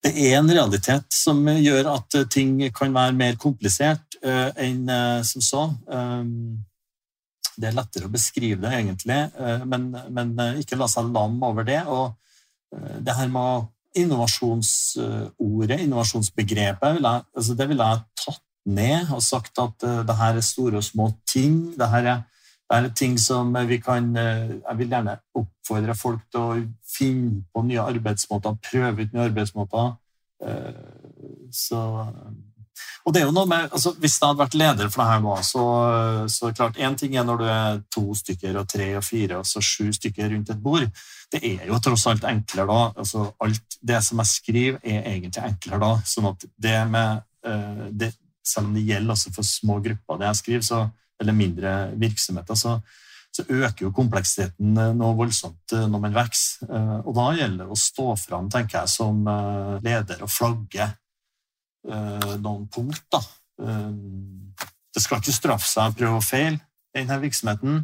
det 0.04 0.12
er 0.14 0.36
en 0.38 0.50
realitet 0.50 1.10
som 1.14 1.40
gjør 1.50 1.90
at 1.96 2.16
ting 2.30 2.60
kan 2.74 2.94
være 2.94 3.16
mer 3.18 3.38
komplisert 3.40 4.18
uh, 4.22 4.50
enn 4.62 4.86
uh, 4.86 5.24
som 5.26 5.42
så. 5.42 5.64
Um, 5.90 6.58
det 7.58 7.70
er 7.70 7.74
lettere 7.74 8.06
å 8.06 8.12
beskrive 8.12 8.60
det, 8.62 8.70
egentlig, 8.78 9.18
uh, 9.40 9.64
men, 9.66 9.90
men 10.14 10.36
ikke 10.62 10.78
la 10.78 10.86
seg 10.90 11.10
lam 11.10 11.40
over 11.42 11.66
det. 11.66 11.82
Og 11.90 12.14
det 13.02 13.14
her 13.16 13.30
med 13.32 13.66
innovasjonsordet, 13.98 15.80
innovasjonsbegrepet, 15.80 16.98
vil 16.98 17.06
jeg, 17.08 17.24
altså 17.40 17.56
det 17.58 17.66
ville 17.70 17.86
jeg 17.88 18.04
tatt 18.22 18.44
ned 18.68 19.14
og 19.16 19.22
sagt 19.24 19.58
at 19.62 19.86
det 20.06 20.16
her 20.18 20.36
er 20.36 20.44
store 20.44 20.76
og 20.78 20.84
små 20.84 21.08
ting. 21.26 21.72
det 21.80 21.88
her 21.88 22.10
er 22.12 22.18
det 22.68 22.78
er 22.78 22.88
ting 22.92 23.14
som 23.20 23.54
vi 23.68 23.78
kan 23.80 24.10
Jeg 24.14 24.76
vil 24.76 24.90
gjerne 24.92 25.14
oppfordre 25.40 25.94
folk 25.96 26.20
til 26.28 26.40
å 26.40 26.58
finne 26.84 27.42
på 27.52 27.62
nye 27.64 27.86
arbeidsmåter, 27.94 28.58
prøve 28.70 29.06
ut 29.06 29.14
nye 29.14 29.24
arbeidsmåter. 29.30 29.94
Eh, 30.44 31.48
så 31.50 31.80
og 33.06 33.14
det 33.14 33.22
er 33.22 33.28
jo 33.28 33.34
noe 33.34 33.48
med, 33.48 33.70
altså 33.72 33.94
Hvis 33.98 34.18
jeg 34.18 34.26
hadde 34.26 34.42
vært 34.42 34.56
leder 34.58 34.90
for 34.92 35.02
det 35.02 35.08
her 35.10 35.22
nå, 35.24 35.34
så, 35.46 35.64
så 36.30 36.52
klart 36.56 36.78
Én 36.82 36.96
ting 36.98 37.16
er 37.16 37.26
når 37.26 37.40
du 37.40 37.46
er 37.50 37.80
to 37.94 38.04
stykker 38.14 38.58
og 38.60 38.68
tre 38.70 38.90
og 38.98 39.04
fire 39.06 39.40
og 39.40 39.48
så 39.48 39.62
sju 39.64 39.88
stykker 39.96 40.30
rundt 40.34 40.52
et 40.52 40.62
bord. 40.62 40.86
Det 41.32 41.40
er 41.44 41.66
jo 41.68 41.80
tross 41.84 42.06
alt 42.10 42.26
enklere 42.28 42.68
da. 42.68 42.80
altså 42.96 43.30
alt 43.44 43.78
Det 43.80 44.02
som 44.04 44.22
jeg 44.22 44.32
skriver, 44.34 44.78
er 44.82 45.10
egentlig 45.14 45.44
enklere 45.44 45.80
da. 45.84 45.92
sånn 46.04 46.30
at 46.32 46.46
det 46.68 46.78
med 46.92 47.24
eh, 47.48 47.84
det, 47.90 48.12
Selv 48.44 48.70
om 48.70 48.76
det 48.76 48.86
gjelder 48.88 49.12
også 49.12 49.34
for 49.34 49.44
små 49.44 49.80
grupper, 49.84 50.20
det 50.20 50.30
jeg 50.30 50.40
skriver, 50.42 50.62
så 50.64 50.84
eller 51.20 51.34
mindre 51.36 51.74
virksomheter, 51.98 52.54
så, 52.58 52.78
så 53.34 53.44
øker 53.48 53.86
jo 53.86 53.94
kompleksiteten 53.94 54.78
eh, 54.78 54.94
noe 54.96 55.16
voldsomt 55.18 55.74
eh, 55.76 55.86
når 55.90 56.04
man 56.04 56.16
vokser. 56.16 56.68
Eh, 56.68 56.96
og 57.02 57.12
da 57.18 57.26
gjelder 57.38 57.64
det 57.64 57.74
å 57.74 57.82
stå 57.82 58.08
fram, 58.20 58.48
tenker 58.52 58.80
jeg, 58.80 58.94
som 58.94 59.22
leder 59.84 60.24
og 60.24 60.32
flagge 60.32 60.92
noen 61.88 62.64
punkt. 62.68 63.04
da. 63.08 63.20
Det 64.92 65.00
skal 65.00 65.22
ikke 65.22 65.32
straffe 65.32 65.68
seg 65.70 65.88
å 65.88 65.94
prøve 65.96 66.18
å 66.18 66.24
feile 66.24 66.58
i 66.58 66.98
denne 66.98 67.16
virksomheten. 67.22 67.78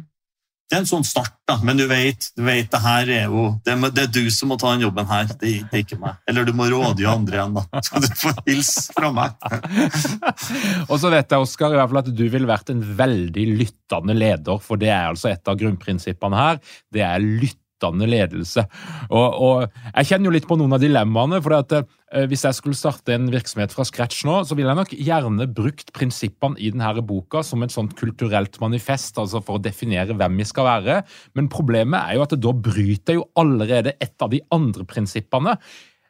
Det 0.65 0.73
er 0.73 0.81
en 0.81 0.87
sånn 0.89 1.03
start, 1.05 1.35
da, 1.45 1.59
men 1.61 1.77
du 1.77 1.83
vet, 1.85 2.31
du 2.33 2.41
vet 2.47 2.71
det 2.73 2.79
her 2.81 3.09
er 3.13 3.25
jo 3.29 3.43
det, 3.67 3.75
det, 3.93 4.07
er 4.07 4.13
du 4.15 4.31
som 4.33 4.49
må 4.49 4.55
ta 4.57 4.71
den 4.73 4.87
jobben 4.87 5.05
her, 5.05 5.27
det 5.37 5.51
er 5.61 5.83
ikke 5.83 5.99
meg. 6.01 6.17
Eller 6.25 6.47
du 6.47 6.55
må 6.57 6.65
rådgi 6.71 7.05
andre 7.05 7.37
igjen, 7.37 7.59
da. 7.59 7.83
Så 7.85 8.01
du 8.01 8.07
får 8.17 8.39
hilse 8.47 8.95
fra 8.95 9.11
meg. 9.13 9.35
og 10.89 10.95
så 11.01 11.11
vet 11.13 11.29
jeg, 11.29 11.37
Oskar, 11.45 11.75
i 11.75 11.77
hvert 11.77 11.91
fall 11.91 12.01
at 12.01 12.09
du 12.09 12.23
ville 12.33 12.49
vært 12.49 12.73
en 12.73 12.81
veldig 12.97 13.45
lyttende 13.61 14.17
leder, 14.17 14.57
for 14.63 14.81
det 14.81 14.89
er 14.89 15.11
altså 15.11 15.29
et 15.35 15.53
av 15.53 15.59
grunnprinsippene 15.61 16.41
her. 16.41 16.59
Det 16.97 17.05
er 17.05 17.21
lytt 17.21 17.61
lyttende 17.93 18.09
ledelse. 18.09 18.65
Og, 19.09 19.41
og, 19.41 19.71
Jeg 19.95 20.05
kjenner 20.05 20.29
jo 20.29 20.35
litt 20.35 20.47
på 20.47 20.57
noen 20.57 20.73
av 20.73 20.81
dilemmaene. 20.81 21.41
for 21.41 21.53
at, 21.53 21.71
eh, 21.71 22.25
Hvis 22.27 22.43
jeg 22.43 22.53
skulle 22.53 22.75
starte 22.75 23.13
en 23.13 23.29
virksomhet 23.29 23.71
fra 23.71 23.83
scratch 23.83 24.25
nå, 24.25 24.45
så 24.45 24.55
ville 24.55 24.69
jeg 24.69 24.77
nok 24.77 24.89
gjerne 24.89 25.53
brukt 25.53 25.91
prinsippene 25.93 26.57
i 26.57 26.71
denne 26.71 27.01
boka 27.05 27.43
som 27.43 27.63
et 27.63 27.71
sånt 27.71 27.95
kulturelt 27.95 28.59
manifest, 28.59 29.17
altså 29.17 29.43
for 29.43 29.57
å 29.57 29.61
definere 29.61 30.15
hvem 30.15 30.37
vi 30.37 30.43
skal 30.43 30.65
være. 30.65 31.03
Men 31.35 31.49
problemet 31.49 31.99
er 32.09 32.15
jo 32.15 32.23
at 32.23 32.39
da 32.39 32.51
bryter 32.51 33.13
jeg 33.13 33.21
jo 33.21 33.29
allerede 33.35 33.93
et 33.99 34.21
av 34.21 34.29
de 34.29 34.41
andre 34.51 34.85
prinsippene, 34.85 35.57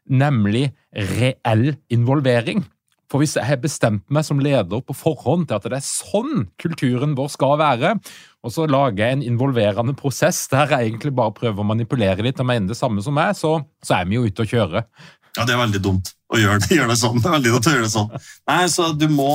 nemlig 0.08 0.74
reell 0.94 1.76
involvering. 1.90 2.64
For 3.12 3.22
hvis 3.22 3.36
jeg 3.38 3.46
har 3.46 3.62
bestemt 3.62 4.06
meg 4.10 4.26
som 4.26 4.42
leder 4.42 4.82
på 4.82 4.96
forhånd 4.98 5.48
til 5.48 5.60
at 5.60 5.68
det 5.70 5.78
er 5.78 5.86
sånn 5.86 6.48
kulturen 6.62 7.14
vår 7.18 7.30
skal 7.30 7.58
være, 7.62 7.94
og 8.46 8.54
så 8.54 8.68
lager 8.70 9.02
jeg 9.02 9.18
en 9.18 9.26
involverende 9.26 9.96
prosess 9.98 10.44
der 10.52 10.70
jeg 10.70 10.92
egentlig 10.92 11.16
bare 11.18 11.34
prøver 11.34 11.64
å 11.64 11.68
manipulere 11.68 12.26
litt 12.26 12.40
og 12.42 12.50
mener 12.50 12.70
det 12.70 12.78
samme 12.78 13.02
som 13.02 13.16
meg, 13.18 13.34
så, 13.38 13.58
så 13.82 13.98
er 13.98 14.10
vi 14.10 14.20
jo 14.20 14.26
ute 14.28 14.46
å 14.46 14.50
kjøre. 14.52 14.84
Ja, 15.36 15.44
det 15.44 15.56
er 15.56 15.64
veldig 15.64 15.82
dumt 15.84 16.12
å 16.32 16.40
gjøre 16.40 16.62
det, 16.62 16.76
gjør 16.78 16.92
det 16.94 17.00
sånn. 17.02 17.22
Det 17.22 17.30
er 17.30 17.38
veldig 17.40 17.56
dumt 17.56 17.70
å 17.70 17.74
gjøre 17.74 17.88
det 17.88 17.96
sånn. 17.96 18.28
Nei, 18.52 18.60
så 18.72 18.92
du 18.94 19.08
må, 19.12 19.32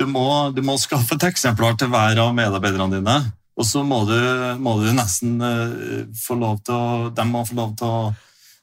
du 0.00 0.08
må, 0.10 0.24
du 0.56 0.64
må 0.66 0.74
skaffe 0.82 1.16
et 1.16 1.28
eksemplar 1.30 1.78
til 1.78 1.92
hver 1.92 2.18
av 2.24 2.34
medarbeiderne 2.36 2.98
dine. 2.98 3.20
Og 3.60 3.68
så 3.68 3.84
må 3.84 4.02
du, 4.08 4.18
må 4.62 4.76
du 4.80 4.90
nesten 4.96 5.38
uh, 5.42 6.02
få 6.16 6.38
lov 6.40 6.62
til 6.64 6.72
å 6.72 7.08
De 7.12 7.24
må 7.28 7.42
få 7.44 7.58
lov 7.58 7.74
til 7.76 7.90
å 7.90 8.12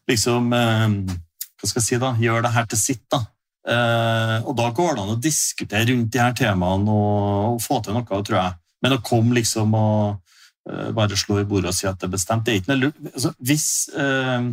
liksom 0.09 0.47
uh, 0.55 1.17
hva 1.57 1.69
skal 1.69 1.83
jeg 1.83 1.85
si 1.85 1.99
da, 2.01 2.13
Gjøre 2.17 2.47
det 2.47 2.53
her 2.55 2.69
til 2.71 2.81
sitt. 2.81 3.03
da. 3.13 3.23
Uh, 3.67 4.47
og 4.47 4.55
da 4.57 4.69
går 4.71 4.95
det 4.95 5.03
an 5.03 5.13
å 5.13 5.19
diskutere 5.21 5.89
rundt 5.91 6.13
de 6.13 6.21
her 6.23 6.33
temaene 6.37 6.93
og, 6.93 7.57
og 7.57 7.61
få 7.61 7.81
til 7.83 7.97
noe, 7.97 8.07
tror 8.07 8.39
jeg. 8.39 8.55
Men 8.83 8.97
å 8.97 9.03
komme 9.05 9.37
liksom 9.39 9.73
og 9.77 10.33
uh, 10.69 10.89
bare 10.95 11.17
slå 11.19 11.41
i 11.41 11.47
bordet 11.49 11.71
og 11.71 11.77
si 11.77 11.87
at 11.89 11.99
det 11.99 12.09
er 12.09 12.15
bestemt, 12.15 12.45
det 12.45 12.53
er 12.53 12.61
ikke 12.61 12.73
noe 12.73 12.81
lurt. 12.85 13.01
Altså, 13.13 13.33
hvis 13.49 13.67
uh, 13.97 14.49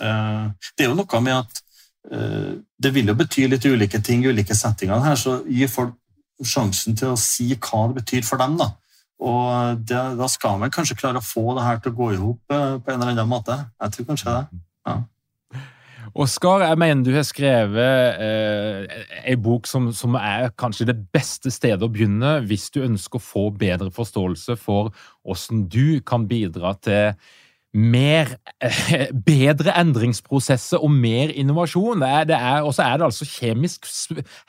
uh, 0.00 0.44
Det 0.76 0.86
er 0.86 0.90
jo 0.90 0.98
noe 0.98 1.24
med 1.26 1.42
at 1.42 1.66
det 2.80 2.94
vil 2.94 3.10
jo 3.10 3.14
bety 3.14 3.42
litt 3.44 3.66
ulike 3.68 3.98
ting 4.00 4.22
i 4.24 4.30
ulike 4.32 4.54
settinger 4.56 5.02
her, 5.04 5.18
så 5.20 5.34
gir 5.44 5.68
folk 5.68 5.98
sjansen 6.48 6.96
til 6.96 7.10
å 7.12 7.18
si 7.20 7.50
hva 7.52 7.82
det 7.90 7.98
betyr 7.98 8.24
for 8.24 8.40
dem. 8.40 8.54
da. 8.56 8.70
Og 9.20 9.82
det, 9.84 10.00
da 10.16 10.28
skal 10.32 10.56
man 10.62 10.72
kanskje 10.72 10.96
klare 10.96 11.20
å 11.20 11.26
få 11.26 11.52
det 11.58 11.66
her 11.66 11.82
til 11.84 11.92
å 11.92 11.98
gå 11.98 12.08
i 12.14 12.20
hop 12.22 12.40
på 12.48 12.56
en 12.56 12.96
eller 12.96 13.12
annen 13.12 13.28
måte. 13.28 13.58
Jeg 13.84 13.92
tror 13.92 14.08
kanskje 14.14 14.32
det. 14.38 14.62
Ja. 14.88 14.96
Oskar, 16.18 16.64
jeg 16.64 16.78
mener 16.80 17.04
du 17.06 17.12
har 17.14 17.26
skrevet 17.26 18.16
eh, 18.18 19.02
en 19.30 19.42
bok 19.42 19.68
som, 19.70 19.90
som, 19.94 20.16
er 20.18 20.48
kanskje 20.58 20.88
det 20.88 20.96
beste 21.14 21.52
stedet 21.54 21.86
å 21.86 21.90
begynne 21.92 22.40
hvis 22.50 22.66
du 22.74 22.80
ønsker 22.82 23.20
å 23.20 23.22
få 23.22 23.44
bedre 23.54 23.92
forståelse 23.94 24.56
for 24.58 24.90
hvordan 25.22 25.68
du 25.70 26.00
kan 26.02 26.26
bidra 26.30 26.74
til 26.82 27.14
mer, 27.72 28.26
eh, 28.60 29.06
bedre 29.14 29.72
endringsprosesser 29.78 30.82
og 30.82 30.90
mer 30.90 31.30
innovasjon. 31.30 32.02
Og 32.02 32.74
så 32.74 32.82
er 32.82 32.98
det 32.98 33.06
altså 33.06 33.26
kjemisk, 33.28 33.86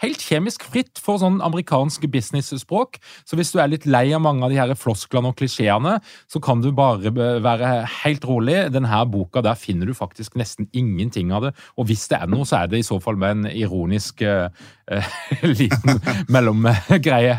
helt 0.01 0.23
kjemisk 0.25 0.63
fritt 0.63 0.97
for 0.99 1.21
sånn 1.21 1.41
amerikansk 1.41 2.07
business-språk. 2.11 2.97
Så 3.25 3.37
hvis 3.37 3.51
du 3.53 3.59
er 3.61 3.69
litt 3.69 3.85
lei 3.85 4.11
av 4.13 4.21
mange 4.21 4.43
av 4.43 4.49
de 4.49 4.57
her 4.57 4.73
flosklene 4.73 5.29
og 5.29 5.37
klisjeene, 5.37 5.99
så 6.27 6.41
kan 6.41 6.61
du 6.61 6.71
bare 6.71 7.13
være 7.13 7.85
helt 8.03 8.25
rolig. 8.25 8.71
Denne 8.73 9.05
boka 9.11 9.41
der 9.45 9.55
finner 9.55 9.85
du 9.85 9.93
faktisk 9.93 10.35
nesten 10.35 10.69
ingenting 10.73 11.31
av 11.31 11.49
det. 11.49 11.53
Og 11.77 11.87
hvis 11.87 12.07
det 12.09 12.21
er 12.21 12.31
noe, 12.31 12.45
så 12.45 12.63
er 12.63 12.71
det 12.71 12.81
i 12.81 12.87
så 12.87 12.99
fall 12.99 13.19
med 13.21 13.37
en 13.37 13.51
ironisk 13.51 14.21
uh, 14.25 14.49
liten 15.61 16.01
mellomgreie. 16.29 17.37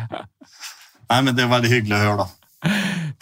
Nei, 1.11 1.21
men 1.21 1.35
det 1.35 1.45
er 1.45 1.51
veldig 1.51 1.73
hyggelig 1.73 1.99
å 1.99 2.05
høre, 2.07 2.25
da. 2.25 2.31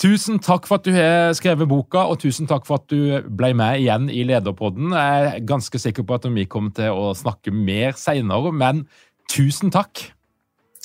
Tusen 0.01 0.39
takk 0.41 0.65
for 0.65 0.81
at 0.81 0.87
du 0.89 0.95
har 0.95 1.35
skrevet 1.37 1.69
boka, 1.69 2.07
og 2.09 2.23
tusen 2.23 2.49
takk 2.49 2.65
for 2.65 2.81
at 2.81 2.89
du 2.89 3.21
ble 3.37 3.51
med 3.53 3.83
igjen 3.83 4.07
i 4.09 4.23
Lederpodden. 4.25 4.95
Jeg 4.97 5.27
er 5.29 5.43
ganske 5.45 5.77
sikker 5.83 6.07
på 6.09 6.17
at 6.17 6.25
vi 6.33 6.47
kommer 6.49 6.73
til 6.73 6.97
å 6.97 7.11
snakke 7.13 7.53
mer 7.53 7.93
seinere, 8.01 8.49
men 8.49 8.87
tusen 9.29 9.69
takk. 9.75 10.07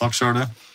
Takk 0.01 0.17
sjøl, 0.17 0.41
du. 0.41 0.65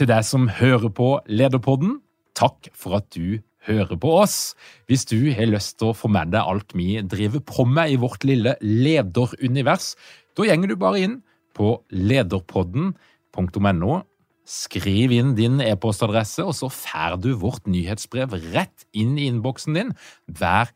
Til 0.00 0.08
deg 0.08 0.24
som 0.24 0.48
hører 0.48 0.88
på 0.96 1.10
Lederpodden, 1.28 1.98
takk 2.32 2.70
for 2.72 2.96
at 3.02 3.10
du 3.12 3.44
hører 3.68 4.00
på 4.00 4.16
oss. 4.16 4.54
Hvis 4.88 5.04
du 5.12 5.18
har 5.36 5.52
lyst 5.52 5.76
til 5.76 5.92
å 5.92 5.98
få 5.98 6.08
med 6.08 6.32
deg 6.32 6.40
alt 6.40 6.72
vi 6.72 7.04
driver 7.04 7.44
på 7.44 7.68
med 7.68 7.92
i 7.92 8.00
vårt 8.00 8.24
lille 8.24 8.56
lederunivers, 8.64 9.92
da 10.32 10.48
gjenger 10.48 10.72
du 10.72 10.80
bare 10.80 11.04
inn 11.04 11.20
på 11.52 11.76
lederpodden.no 11.92 14.00
Skriv 14.44 15.12
inn 15.16 15.32
din 15.38 15.60
e-postadresse, 15.64 16.44
og 16.44 16.52
så 16.56 16.68
får 16.68 17.16
du 17.24 17.30
vårt 17.40 17.68
nyhetsbrev 17.70 18.36
rett 18.52 18.84
inn 18.92 19.16
i 19.16 19.28
innboksen 19.30 19.78
din 19.78 19.94
hver 20.28 20.72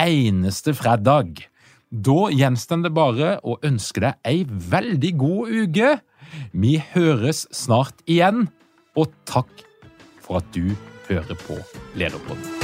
eneste 0.00 0.74
fredag. 0.74 1.44
Da 1.92 2.30
gjenstår 2.32 2.86
det 2.86 2.94
bare 2.96 3.36
å 3.44 3.58
ønske 3.62 4.02
deg 4.02 4.26
ei 4.26 4.42
veldig 4.48 5.12
god 5.20 5.54
uke. 5.62 5.92
Vi 6.56 6.78
høres 6.94 7.44
snart 7.54 8.02
igjen, 8.08 8.48
og 8.96 9.12
takk 9.28 9.52
for 10.24 10.40
at 10.40 10.50
du 10.56 10.74
hører 11.10 11.38
på 11.46 11.60
Lederpodden. 11.98 12.61